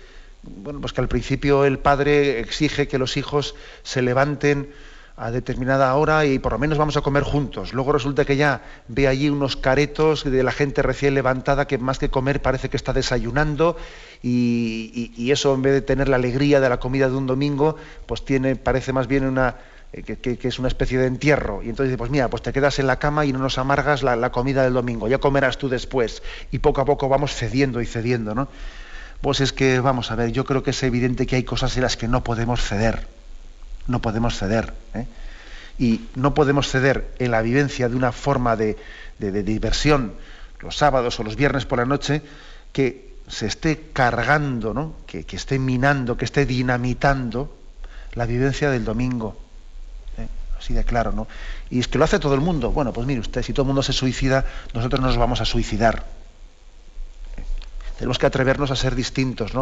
[0.42, 4.68] bueno, pues que al principio el padre exige que los hijos se levanten
[5.16, 7.74] a determinada hora y por lo menos vamos a comer juntos.
[7.74, 11.98] Luego resulta que ya ve allí unos caretos de la gente recién levantada que más
[11.98, 13.76] que comer parece que está desayunando
[14.22, 18.24] y, eso en vez de tener la alegría de la comida de un domingo, pues
[18.24, 19.56] tiene, parece más bien una,
[19.92, 21.62] eh, que, es una especie de entierro.
[21.62, 24.02] Y entonces dice, pues mira, pues te quedas en la cama y no nos amargas
[24.02, 26.22] la, la, comida del domingo, ya comerás tú después.
[26.50, 28.48] Y poco a poco vamos cediendo y cediendo, ¿no?
[29.22, 31.84] Pues es que, vamos a ver, yo creo que es evidente que hay cosas en
[31.84, 33.06] las que no podemos ceder
[33.86, 34.72] no podemos ceder.
[34.94, 35.06] ¿eh?
[35.78, 38.76] Y no podemos ceder en la vivencia de una forma de,
[39.18, 40.14] diversión
[40.60, 42.22] los sábados o los viernes por la noche
[42.72, 44.94] que se esté cargando, ¿no?
[45.06, 47.56] que, esté minando, que esté dinamitando
[48.14, 49.36] la vivencia del domingo.
[50.18, 50.26] ¿eh?
[50.58, 51.26] Así de claro, ¿no?
[51.70, 52.70] Y es que lo hace todo el mundo.
[52.70, 56.04] Bueno, pues mire usted, si todo el mundo se suicida, nosotros nos vamos a suicidar.
[58.02, 59.52] Tenemos que atrevernos a ser distintos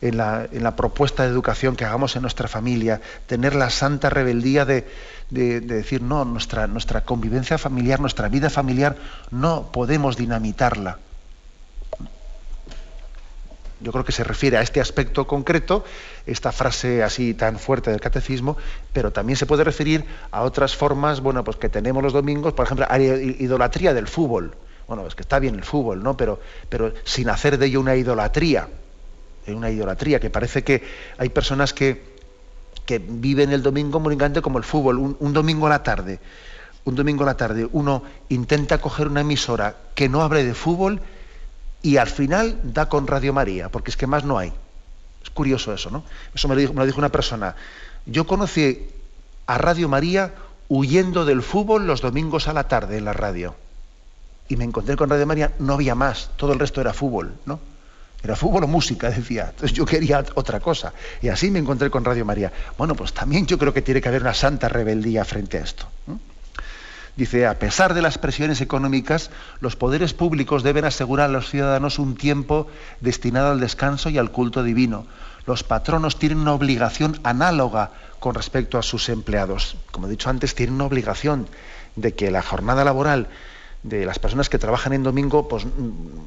[0.00, 4.86] en, la, propuesta de educación que hagamos en nuestra familia, tener la santa rebeldía de,
[5.28, 8.94] decir, no, nuestra, nuestra convivencia familiar, nuestra vida familiar,
[9.32, 10.98] no podemos dinamitarla.
[13.80, 15.84] Yo creo que se refiere a este aspecto concreto,
[16.26, 18.56] esta frase así tan fuerte del catecismo,
[18.92, 22.66] pero también se puede referir a otras formas, bueno, pues que tenemos los domingos, por
[22.66, 24.54] ejemplo, a la idolatría del fútbol.
[24.90, 26.16] Bueno, es que está bien el fútbol, ¿no?
[26.16, 28.68] Pero, pero sin hacer de ello una idolatría.
[29.46, 30.82] Una idolatría, que parece que
[31.16, 32.02] hay personas que,
[32.86, 34.98] que viven el domingo grande como el fútbol.
[34.98, 36.18] Un, domingo a la tarde,
[36.84, 41.00] un domingo a la tarde, uno intenta coger una emisora que no hable de fútbol
[41.82, 44.52] y al final da con Radio María, porque es que más no hay.
[45.22, 46.02] Es curioso eso, ¿no?
[46.34, 47.54] Eso me lo dijo una persona.
[48.06, 48.88] Yo conocí
[49.46, 50.34] a Radio María
[50.68, 53.54] huyendo del fútbol los domingos a la tarde en la radio.
[54.50, 57.60] Y me encontré con Radio María, no había más, todo el resto era fútbol, ¿no?
[58.20, 59.46] Era fútbol o música, decía.
[59.50, 60.92] Entonces yo quería otra cosa.
[61.22, 62.52] Y así me encontré con Radio María.
[62.76, 65.86] Bueno, pues también yo creo que tiene que haber una santa rebeldía frente a esto.
[67.14, 69.30] Dice, a pesar de las presiones económicas,
[69.60, 72.66] los poderes públicos deben asegurar a los ciudadanos un tiempo
[73.00, 75.06] destinado al descanso y al culto divino.
[75.46, 79.76] Los patronos tienen una obligación análoga con respecto a sus empleados.
[79.92, 81.46] Como he dicho antes, tienen una obligación
[81.94, 83.28] de que la jornada laboral
[83.82, 85.66] de las personas que trabajan en domingo pues,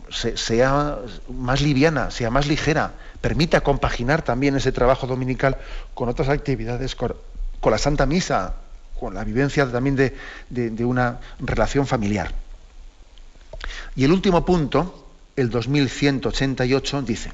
[0.09, 0.97] sea
[1.29, 5.57] más liviana, sea más ligera, permita compaginar también ese trabajo dominical
[5.93, 7.15] con otras actividades, con,
[7.63, 8.55] la Santa Misa,
[8.99, 10.15] con la vivencia también de,
[10.49, 12.33] de una relación familiar.
[13.95, 17.31] Y el último punto, el 2188, dice,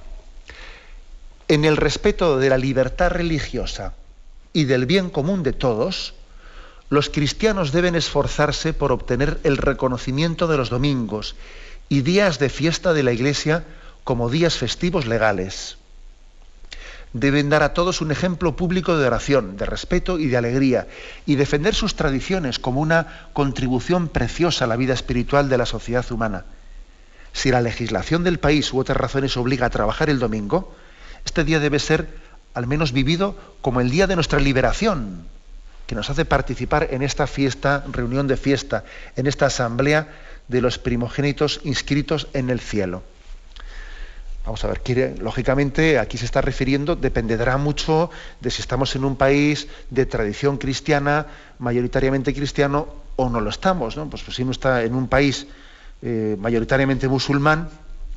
[1.48, 3.94] en el respeto de la libertad religiosa
[4.54, 6.14] y del bien común de todos,
[6.90, 11.36] los cristianos deben esforzarse por obtener el reconocimiento de los domingos
[11.88, 13.64] y días de fiesta de la Iglesia
[14.04, 15.78] como días festivos legales.
[17.14, 20.88] Deben dar a todos un ejemplo público de oración, de respeto y de alegría,
[21.26, 26.06] y defender sus tradiciones como una contribución preciosa a la vida espiritual de la sociedad
[26.12, 26.46] humana.
[27.34, 30.76] Si la legislación del país u otras razones obliga a trabajar el domingo,
[31.26, 32.10] este día debe ser
[32.54, 35.28] al menos vivido como el día de nuestra liberación,
[35.90, 38.84] que nos hace participar en esta fiesta, reunión de fiesta,
[39.16, 40.08] en esta asamblea
[40.48, 43.02] de los primogénitos inscritos en el cielo.
[44.46, 49.16] Vamos a ver, lógicamente aquí se está refiriendo, dependerá mucho de si estamos en un
[49.16, 51.26] país de tradición cristiana,
[51.58, 53.96] mayoritariamente cristiano, o no lo estamos.
[53.96, 55.48] Pues, pues si uno está en un país
[56.04, 57.68] eh, mayoritariamente musulmán,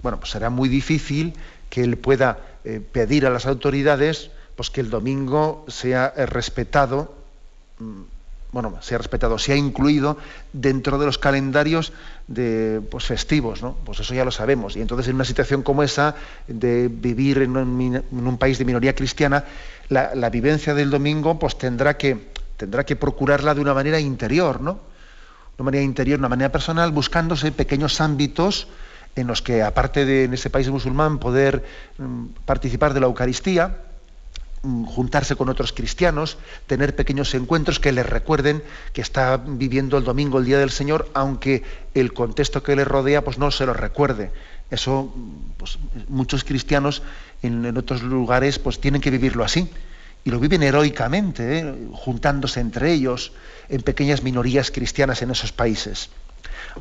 [0.02, 1.32] bueno, pues será muy difícil
[1.70, 7.21] que él pueda eh, pedir a las autoridades pues que el domingo sea eh, respetado
[8.52, 10.18] bueno, se ha respetado, se ha incluido
[10.52, 11.94] dentro de los calendarios
[12.28, 13.76] de, pues, festivos, ¿no?
[13.84, 14.76] Pues eso ya lo sabemos.
[14.76, 16.14] Y entonces en una situación como esa,
[16.46, 19.44] de vivir en un, país de minoría cristiana,
[19.88, 24.80] la, vivencia del domingo pues tendrá que, tendrá que procurarla de una manera interior, ¿no?
[25.56, 28.68] Una manera interior, una manera personal, buscándose pequeños ámbitos
[29.16, 31.64] en los que, aparte de en ese país musulmán, poder
[31.96, 33.91] mm, participar de la Eucaristía, Mm,
[34.62, 40.38] juntarse con otros cristianos, tener pequeños encuentros que les recuerden que está viviendo el domingo,
[40.38, 44.30] el día del Señor, aunque el contexto que le rodea pues no se lo recuerde.
[44.70, 45.12] Eso,
[45.58, 47.02] pues, muchos cristianos
[47.42, 49.68] en, otros lugares pues tienen que vivirlo así.
[50.24, 51.74] Y lo viven heroicamente, ¿eh?
[51.92, 53.32] juntándose entre ellos,
[53.68, 56.10] en pequeñas minorías cristianas en esos países.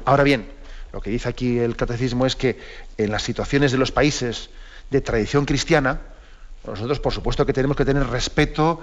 [0.05, 0.45] Ahora bien,
[0.93, 2.59] lo que dice aquí el catecismo es que
[2.97, 4.51] en las situaciones de los países
[4.91, 6.01] de tradición cristiana,
[6.65, 8.79] nosotros, por supuesto, que tenemos que tener respeto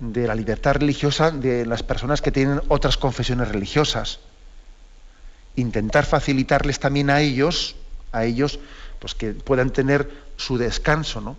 [0.00, 4.20] de la libertad religiosa de las personas que tienen otras confesiones religiosas.
[5.56, 7.76] Intentar facilitarles también a ellos,
[8.12, 8.58] a ellos,
[8.98, 11.36] pues que puedan tener su descanso, ¿no?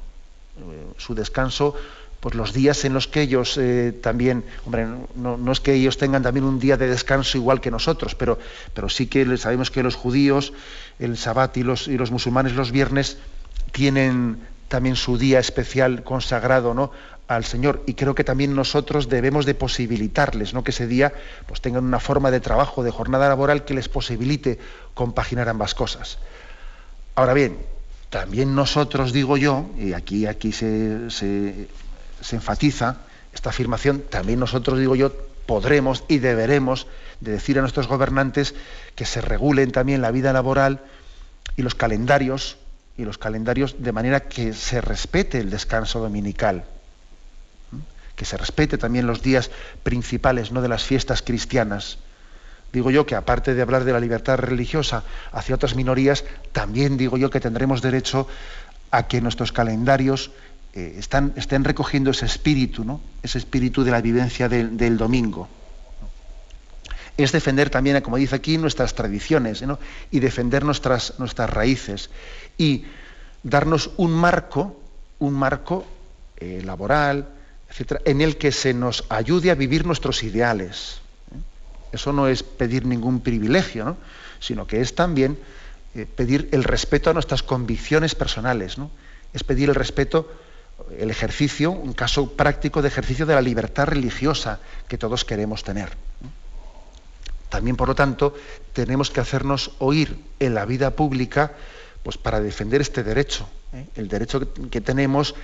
[0.58, 1.76] Eh, su descanso,
[2.20, 4.86] pues los días en los que ellos eh, también, hombre,
[5.16, 8.38] no, es que ellos tengan también un día de descanso igual que nosotros, pero,
[8.74, 10.54] pero sí que sabemos que los judíos,
[11.00, 13.18] el sabbat y los, y los musulmanes los viernes
[13.72, 16.92] tienen también su día especial consagrado ¿no?
[17.28, 17.84] al Señor.
[17.86, 20.64] Y creo que también nosotros debemos de posibilitarles ¿no?
[20.64, 21.14] que ese día
[21.46, 24.60] pues, tengan una forma de trabajo, de jornada laboral que les posibilite
[24.94, 26.20] compaginar ambas cosas.
[27.16, 27.58] Ahora bien,
[28.10, 31.68] también nosotros, digo yo, y aquí, aquí se, se,
[32.22, 32.98] se enfatiza
[33.34, 35.12] esta afirmación, también nosotros, digo yo,
[35.46, 36.88] podremos y deberemos
[37.20, 38.56] de decir a nuestros gobernantes
[38.96, 40.80] que se regulen también la vida laboral
[41.58, 42.58] y los calendarios
[43.02, 46.66] y los calendarios de manera que se respete el descanso dominical,
[48.16, 49.50] que se respete también los días
[49.82, 50.62] principales ¿no?
[50.62, 51.98] de las fiestas cristianas.
[52.72, 57.18] Digo yo que aparte de hablar de la libertad religiosa hacia otras minorías, también digo
[57.18, 58.28] yo que tendremos derecho
[58.92, 60.32] a que nuestros calendarios
[60.74, 63.02] eh, están, estén recogiendo ese espíritu, ¿no?
[63.24, 65.50] ese espíritu de la vivencia del, del domingo
[67.18, 69.64] es defender también, como dice aquí, nuestras tradiciones
[70.10, 72.10] y defender nuestras, nuestras raíces
[72.58, 72.86] y
[73.44, 74.80] darnos un marco,
[75.20, 75.86] un marco
[76.38, 77.28] eh, laboral,
[77.70, 81.02] etcétera, en el que se nos ayude a vivir nuestros ideales.
[81.34, 81.38] ¿eh?
[81.94, 83.98] Eso no es pedir ningún privilegio,
[84.40, 85.38] sino que es también
[85.96, 88.78] eh, pedir el respeto a nuestras convicciones personales,
[89.34, 90.32] es pedir el respeto,
[90.98, 95.90] el ejercicio, un caso práctico de ejercicio de la libertad religiosa que todos queremos tener.
[97.52, 98.34] También, por lo tanto,
[98.72, 101.52] tenemos que hacernos oír en la vida pública
[102.02, 103.88] pues, para defender este derecho, ¿eh?
[103.96, 105.36] el derecho que, tenemos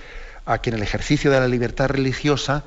[0.46, 2.64] a que en el ejercicio de la libertad religiosa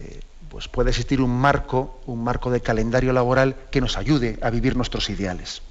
[0.00, 0.20] eh,
[0.50, 4.76] pues puede existir un marco, un marco de calendario laboral que nos ayude a vivir
[4.76, 5.62] nuestros ideales.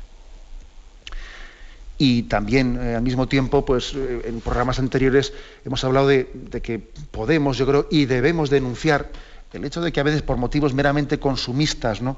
[1.99, 5.33] Y también, eh, al mismo tiempo, pues en programas anteriores
[5.65, 6.27] hemos hablado de,
[6.63, 9.11] que podemos, yo creo, y debemos denunciar
[9.53, 12.17] el hecho de que a veces por motivos meramente consumistas, ¿no?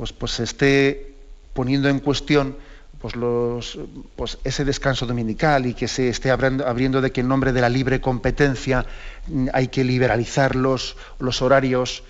[0.00, 1.12] Pues, pues se esté
[1.52, 2.56] poniendo en cuestión
[3.02, 3.78] pues, los,
[4.16, 7.68] pues ese descanso dominical y que se esté abriendo, de que en nombre de la
[7.68, 8.86] libre competencia
[9.26, 12.02] mm, hay que liberalizar los, los horarios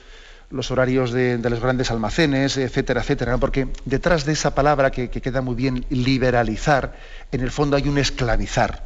[0.50, 5.40] los horarios de, los grandes almacenes, etcétera, etcétera, porque detrás de esa palabra que, queda
[5.40, 6.96] muy bien, liberalizar,
[7.32, 8.84] en el fondo hay un esclavizar.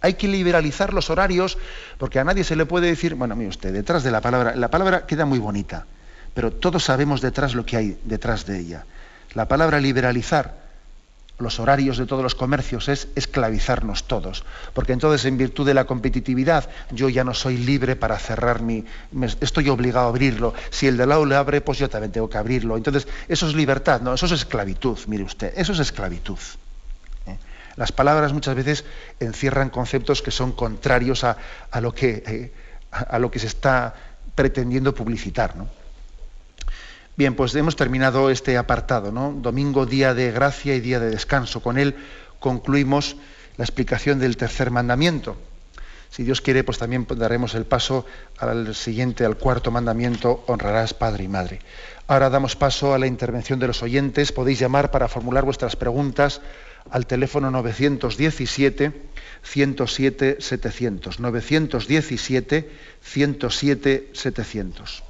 [0.00, 1.58] Hay que liberalizar los horarios,
[1.96, 4.68] porque a nadie se le puede decir, bueno, mire usted, detrás de la palabra, la
[4.68, 5.86] palabra queda muy bonita,
[6.34, 8.84] pero todos sabemos detrás lo que hay detrás de ella.
[9.34, 10.70] La palabra liberalizar
[11.40, 15.84] los horarios de todos los comercios es esclavizarnos todos, porque entonces en virtud de la
[15.84, 18.84] competitividad yo ya no soy libre para cerrar mi,
[19.40, 22.38] estoy obligado a abrirlo, si el de lado le abre, pues yo también tengo que
[22.38, 26.38] abrirlo, entonces eso es libertad, no, eso es esclavitud, mire usted, eso es esclavitud.
[27.26, 27.36] ¿eh?
[27.76, 28.84] Las palabras muchas veces
[29.18, 31.36] encierran conceptos que son contrarios a,
[31.80, 33.94] lo, que, eh, lo que se está
[34.34, 35.56] pretendiendo publicitar.
[35.56, 35.79] ¿no?
[37.20, 39.34] Bien, pues hemos terminado este apartado, ¿no?
[39.36, 41.60] Domingo, día de gracia y día de descanso.
[41.60, 41.94] Con él
[42.38, 43.14] concluimos
[43.58, 45.36] la explicación del tercer mandamiento.
[46.08, 48.06] Si Dios quiere, pues también daremos el paso
[48.38, 51.58] al siguiente, al cuarto mandamiento, honrarás padre y madre.
[52.06, 54.32] Ahora damos paso a la intervención de los oyentes.
[54.32, 56.40] Podéis llamar para formular vuestras preguntas
[56.90, 58.92] al teléfono 917
[59.42, 61.20] 107 700.
[61.20, 62.70] 917
[63.02, 65.09] 107 700.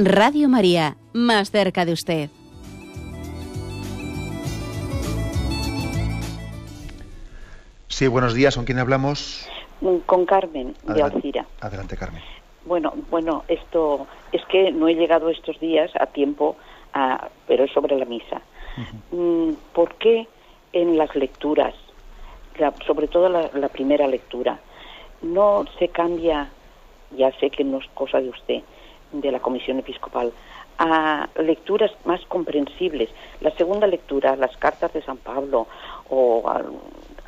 [0.00, 2.30] Radio María, más cerca de usted.
[7.88, 8.54] Sí, buenos días.
[8.54, 9.48] ¿Con quién hablamos?
[10.06, 11.46] Con Carmen, de Alcira.
[11.60, 12.22] Adelante, Carmen.
[12.64, 16.54] Bueno, bueno, esto es que no he llegado estos días a tiempo,
[16.94, 18.40] a, pero es sobre la misa.
[19.10, 20.28] Mm, ¿Por qué
[20.74, 21.74] en las lecturas,
[22.86, 24.60] sobre todo la, la primera lectura,
[25.22, 26.50] no se cambia,
[27.16, 28.62] ya sé que no es cosa de usted,
[29.12, 30.32] de la Comisión Episcopal
[30.78, 33.10] a lecturas más comprensibles.
[33.40, 35.66] La segunda lectura, las cartas de San Pablo
[36.08, 36.62] o a,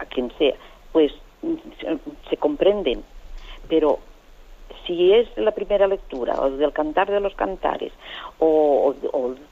[0.07, 0.55] quien sea,
[0.93, 1.13] pues
[2.29, 3.03] se, comprenden,
[3.69, 3.99] pero
[4.87, 7.93] si es la primera lectura o del Cantar de los Cantares
[8.39, 8.95] o,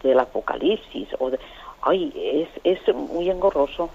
[0.03, 1.31] del Apocalipsis, o
[1.83, 3.91] ay, es, es muy engorroso.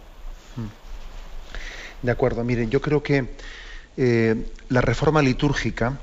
[2.01, 3.29] De acuerdo, miren, yo creo que
[3.95, 4.35] eh,
[4.69, 5.97] la reforma litúrgica,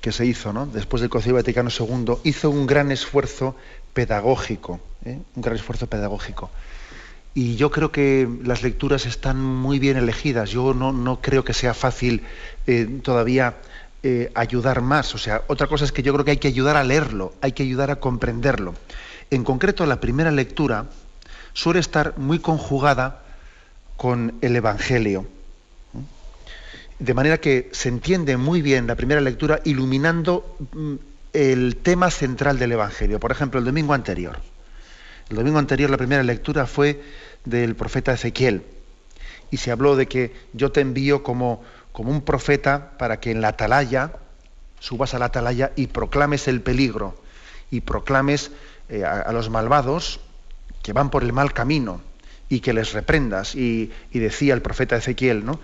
[0.00, 0.66] que se hizo ¿no?
[0.66, 3.54] después del Concilio Vaticano II, hizo un gran esfuerzo
[3.92, 5.18] pedagógico, ¿eh?
[5.34, 6.50] un gran esfuerzo pedagógico.
[7.34, 10.50] Y yo creo que las lecturas están muy bien elegidas.
[10.50, 12.22] Yo no, creo que sea fácil
[12.66, 13.54] eh, todavía
[14.02, 15.14] eh, ayudar más.
[15.14, 17.52] O sea, otra cosa es que yo creo que hay que ayudar a leerlo, hay
[17.52, 18.74] que ayudar a comprenderlo.
[19.30, 20.86] En concreto, la primera lectura
[21.52, 23.22] suele estar muy conjugada
[23.96, 25.26] con el Evangelio
[27.00, 30.94] de manera que se entiende muy bien la primera lectura iluminando mm,
[31.32, 33.18] el tema central del Evangelio.
[33.18, 34.38] Por ejemplo, el domingo anterior.
[35.30, 37.02] El domingo anterior la primera lectura fue
[37.44, 38.62] del profeta Ezequiel
[39.50, 43.40] y se habló de que yo te envío como, como un profeta para que en
[43.40, 44.12] la atalaya,
[44.78, 47.18] subas a la atalaya y proclames el peligro
[47.70, 48.50] y proclames
[48.90, 50.20] eh, a, los malvados
[50.82, 52.02] que van por el mal camino
[52.48, 53.54] y que les reprendas.
[53.54, 55.60] Y, y decía el profeta Ezequiel, ¿no?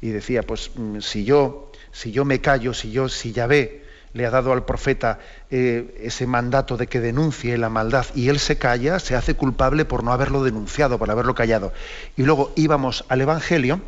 [0.00, 4.26] Y decía, pues mm, si yo, si yo me callo, si yo, si Yahvé le
[4.26, 5.20] ha dado al profeta
[5.50, 9.84] eh, ese mandato de que denuncie la maldad y él se calla, se hace culpable
[9.84, 11.72] por no haberlo denunciado, por haberlo callado.
[12.16, 13.80] Y luego íbamos al Evangelio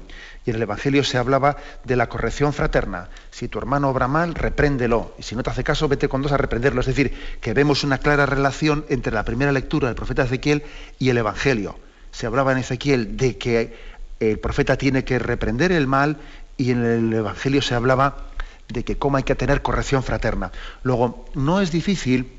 [0.45, 3.09] y en el Evangelio se hablaba de la corrección fraterna.
[3.31, 5.15] Si tu hermano obra mal, repréndelo.
[5.19, 6.81] Y si no te hace caso, vete con dos a reprenderlo.
[6.81, 10.65] Es decir, que vemos una clara relación entre la primera lectura del profeta Ezequiel
[10.99, 11.79] y el Evangelio.
[12.11, 13.92] Se hablaba en Ezequiel de que
[14.31, 16.19] el profeta tiene que reprender el mal
[16.57, 18.29] y en el Evangelio se hablaba
[18.69, 20.53] de que cómo hay que tener corrección fraterna.
[20.83, 22.33] Luego, no es difícil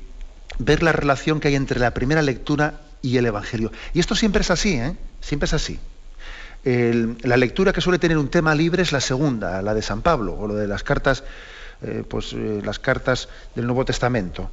[0.58, 3.70] ver la relación que hay entre la primera lectura y el Evangelio.
[3.92, 4.96] Y esto siempre es así, ¿eh?
[5.20, 5.78] Siempre es así.
[6.64, 10.34] la lectura que suele tener un tema libre es la segunda, la de San Pablo,
[10.34, 11.22] o lo de las cartas,
[11.82, 14.50] eh, pues eh, las cartas del Nuevo Testamento.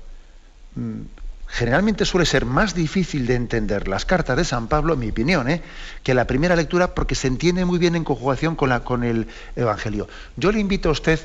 [0.75, 1.03] Mm,
[1.51, 5.49] generalmente suele ser más difícil de entender las cartas de San Pablo, en mi opinión,
[5.49, 5.61] ¿eh?
[6.01, 9.27] que la primera lectura, porque se entiende muy bien en conjugación con, la, el
[9.57, 10.07] Evangelio.
[10.37, 11.19] Yo le invito a usted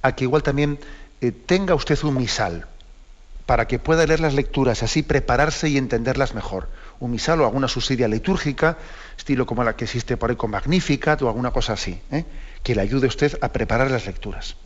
[0.00, 0.78] a que igual también
[1.20, 2.66] eh, tenga usted un misal
[3.44, 6.68] para que pueda leer las lecturas, así prepararse y entenderlas mejor.
[7.00, 8.78] Un misal o alguna subsidia litúrgica,
[9.18, 12.24] estilo como la que existe por ahí con Magnificat o alguna cosa así, ¿eh?
[12.62, 14.56] que le ayude a usted a preparar las lecturas.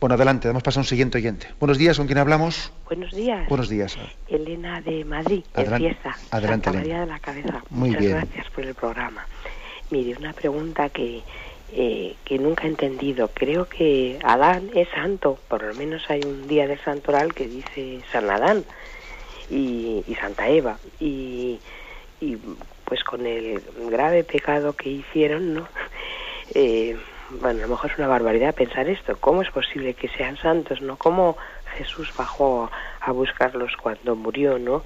[0.00, 1.48] Bueno, adelante, damos paso a un siguiente oyente.
[1.58, 2.72] Buenos días, ¿con quién hablamos?
[2.86, 3.48] Buenos días.
[3.48, 3.96] Buenos días.
[4.28, 6.16] Elena de Madrid, Adelante, fiesta.
[6.30, 6.82] adelante, Santa Elena.
[6.94, 7.62] María de la Cabeza.
[7.70, 8.16] Muy Muchas bien.
[8.18, 9.26] gracias por el programa.
[9.90, 11.22] Mire, una pregunta que,
[11.72, 13.28] eh, que nunca he entendido.
[13.34, 18.00] Creo que Adán es santo, por lo menos hay un día del santoral que dice
[18.12, 18.64] San Adán
[19.50, 20.78] y, y Santa Eva.
[21.00, 21.58] Y,
[22.20, 22.36] y
[22.84, 25.68] pues con el grave pecado que hicieron, ¿no?
[26.54, 26.96] Eh,
[27.30, 29.16] bueno, a lo mejor es una barbaridad pensar esto.
[29.18, 30.96] ¿Cómo es posible que sean santos, no?
[30.96, 31.36] ¿Cómo
[31.76, 32.70] Jesús bajó
[33.00, 34.82] a buscarlos cuando murió, no?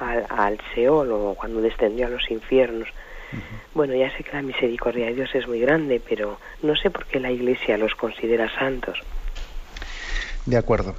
[0.00, 2.88] Al, al Seol o cuando descendió a los infiernos.
[3.74, 7.04] Bueno, ya sé que la misericordia de Dios es muy grande, pero no sé por
[7.06, 8.98] qué la Iglesia los considera santos.
[10.46, 10.94] De acuerdo.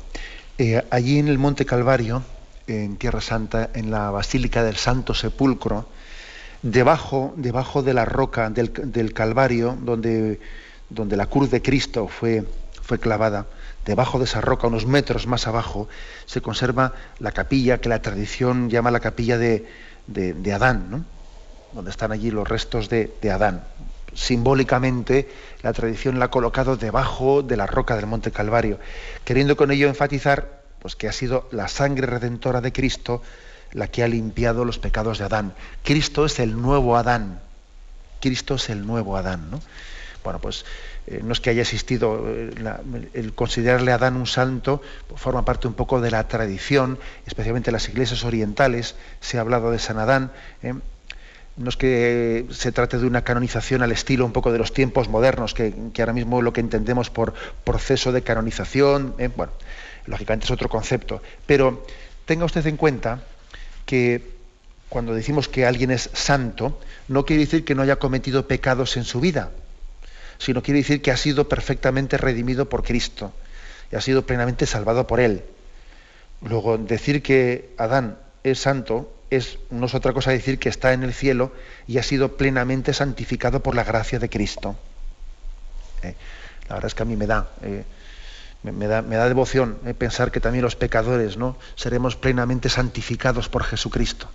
[0.57, 2.21] Eh, allí en el Monte Calvario,
[2.67, 5.87] en Tierra Santa, en la Basílica del Santo Sepulcro,
[6.61, 10.39] debajo, debajo de la roca del, del Calvario, donde,
[10.89, 12.43] donde la cruz de Cristo fue,
[12.81, 13.45] fue clavada,
[13.85, 15.87] debajo de esa roca, unos metros más abajo,
[16.25, 19.67] se conserva la capilla que la tradición llama la capilla de,
[20.07, 21.05] de- Adán, ¿no?
[21.73, 23.63] donde están allí los restos de, de Adán.
[24.13, 25.29] Simbólicamente,
[25.61, 28.79] la tradición la ha colocado debajo de la roca del Monte Calvario,
[29.23, 33.21] queriendo con ello enfatizar pues, que ha sido la sangre redentora de Cristo
[33.71, 35.53] la que ha limpiado los pecados de Adán.
[35.83, 37.39] Cristo es el nuevo Adán.
[38.19, 39.51] Cristo es el nuevo Adán.
[39.51, 39.61] ¿no?
[40.23, 40.65] Bueno, pues
[41.07, 42.51] eh, no es que haya existido eh,
[43.13, 44.81] el considerarle a Adán un santo,
[45.15, 49.71] forma parte un poco de la tradición, especialmente en las iglesias orientales se ha hablado
[49.71, 50.31] de San Adán.
[50.61, 50.73] ¿eh?
[51.57, 55.09] No es que se trate de una canonización al estilo un poco de los tiempos
[55.09, 59.51] modernos, que, que ahora mismo lo que entendemos por proceso de canonización, bueno,
[60.05, 61.21] lógicamente es otro concepto.
[61.45, 61.85] Pero
[62.25, 63.23] tenga usted en cuenta
[63.85, 64.39] que
[64.87, 69.03] cuando decimos que alguien es santo, no quiere decir que no haya cometido pecados en
[69.03, 69.51] su vida,
[70.39, 73.33] sino quiere decir que ha sido perfectamente redimido por Cristo
[73.91, 75.43] y ha sido plenamente salvado por Él.
[76.41, 81.03] Luego, decir que Adán es santo es, no es otra cosa decir que está en
[81.03, 81.51] el cielo
[81.87, 84.75] y ha sido plenamente santificado por la gracia de Cristo.
[86.01, 86.15] Eh,
[86.67, 87.83] la verdad es que a mí me da, eh,
[88.63, 91.57] me, da, me da devoción eh, pensar que también los pecadores ¿no?
[91.75, 94.29] seremos plenamente santificados por Jesucristo.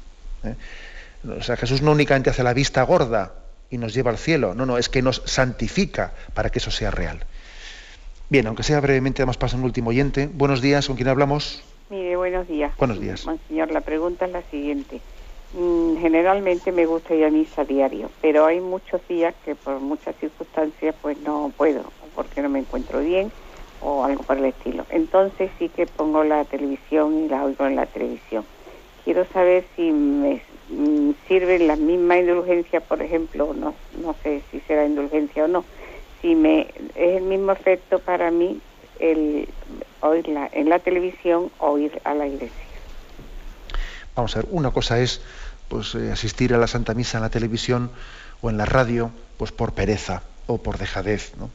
[1.38, 3.32] O sea, Jesús no únicamente hace la vista gorda
[3.74, 6.92] y nos lleva al cielo, no, no, es que nos santifica para que eso sea
[6.92, 7.24] real.
[8.28, 10.30] Bien, aunque sea brevemente, damos paso a un último oyente.
[10.32, 11.64] Buenos días, ¿con quién hablamos?
[11.90, 12.72] Mire, buenos días.
[12.78, 13.26] Buenos días.
[13.26, 15.00] Monseñor, la pregunta es la siguiente.
[15.54, 19.80] Mm, generalmente me gusta ir a misa a diario, pero hay muchos días que por
[19.80, 23.32] muchas circunstancias pues no puedo, o porque no me encuentro bien
[23.80, 24.86] o algo por el estilo.
[24.88, 28.44] Entonces sí que pongo la televisión y la oigo en la televisión.
[29.04, 30.40] Quiero saber si me mm,
[31.28, 35.64] sirven las mismas indulgencias, por ejemplo, no, no sé si será indulgencia o no,
[36.22, 36.62] si me
[36.94, 38.60] es el mismo efecto para mí
[38.98, 39.48] el
[40.00, 42.64] oírla en la televisión o ir a la iglesia.
[44.14, 45.20] Vamos a ver, una cosa es
[45.68, 47.90] pues, eh, asistir a la Santa Misa en la televisión
[48.40, 51.32] o en la radio pues por pereza o por dejadez.
[51.36, 51.50] ¿no?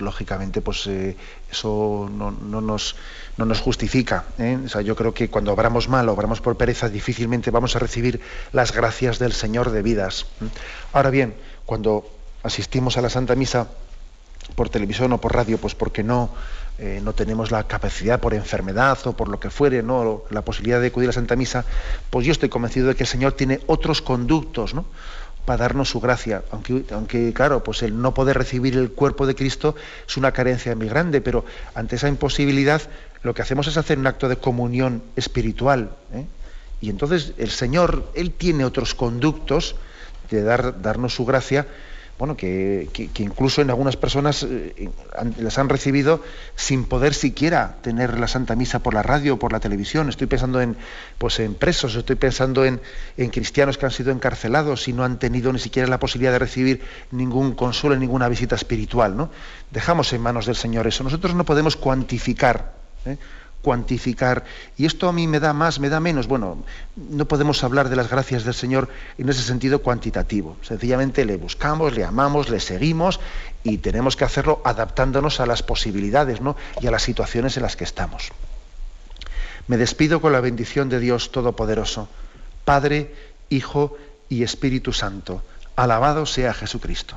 [0.00, 1.16] Lógicamente, pues eh,
[1.50, 2.96] eso no, no nos,
[3.36, 4.24] no nos justifica.
[4.38, 4.58] ¿eh?
[4.64, 7.78] O sea, yo creo que cuando obramos mal o obramos por pereza, difícilmente vamos a
[7.78, 8.20] recibir
[8.52, 10.26] las gracias del Señor debidas.
[10.42, 10.48] ¿eh?
[10.92, 11.34] Ahora bien,
[11.66, 12.08] cuando
[12.42, 13.68] asistimos a la Santa Misa
[14.54, 16.30] por televisión o por radio, pues porque no,
[17.02, 20.24] no tenemos la capacidad por enfermedad o por lo que fuere, ¿no?
[20.28, 21.64] la posibilidad de acudir a la Santa Misa,
[22.10, 24.84] pues yo estoy convencido de que el Señor tiene otros conductos, ¿no?
[25.44, 26.42] Para darnos su gracia.
[26.50, 29.74] Aunque, claro, pues el no poder recibir el cuerpo de Cristo
[30.06, 32.82] es una carencia muy grande, pero ante esa imposibilidad
[33.22, 35.90] lo que hacemos es hacer un acto de comunión espiritual.
[36.12, 36.26] ¿eh?
[36.80, 39.76] Y entonces el Señor, Él tiene otros conductos
[40.30, 41.66] de dar, darnos su gracia
[42.24, 44.88] bueno, que, incluso en algunas personas eh,
[45.38, 46.22] las han recibido
[46.56, 50.08] sin poder siquiera tener la Santa Misa por la radio o por la televisión.
[50.08, 50.74] Estoy pensando en,
[51.18, 52.80] pues, en presos, estoy pensando en,
[53.18, 56.38] en, cristianos que han sido encarcelados y no han tenido ni siquiera la posibilidad de
[56.38, 59.18] recibir ningún consuelo, ninguna visita espiritual.
[59.18, 59.28] ¿no?
[59.70, 61.04] Dejamos en manos del Señor eso.
[61.04, 62.72] Nosotros no podemos cuantificar.
[63.04, 63.18] ¿eh?
[63.64, 64.44] Cuantificar.
[64.76, 66.28] Y esto a mí me da más, me da menos.
[66.28, 66.62] Bueno,
[66.94, 68.88] no podemos hablar de las gracias del Señor
[69.18, 70.56] en ese sentido cuantitativo.
[70.62, 73.18] Sencillamente le buscamos, le amamos, le seguimos
[73.64, 76.56] y tenemos que hacerlo adaptándonos a las posibilidades ¿no?
[76.80, 78.30] y a las situaciones en las que estamos.
[79.66, 82.08] Me despido con la bendición de Dios Todopoderoso,
[82.64, 83.14] Padre,
[83.48, 83.96] Hijo
[84.28, 85.42] y Espíritu Santo.
[85.74, 87.16] Alabado sea Jesucristo.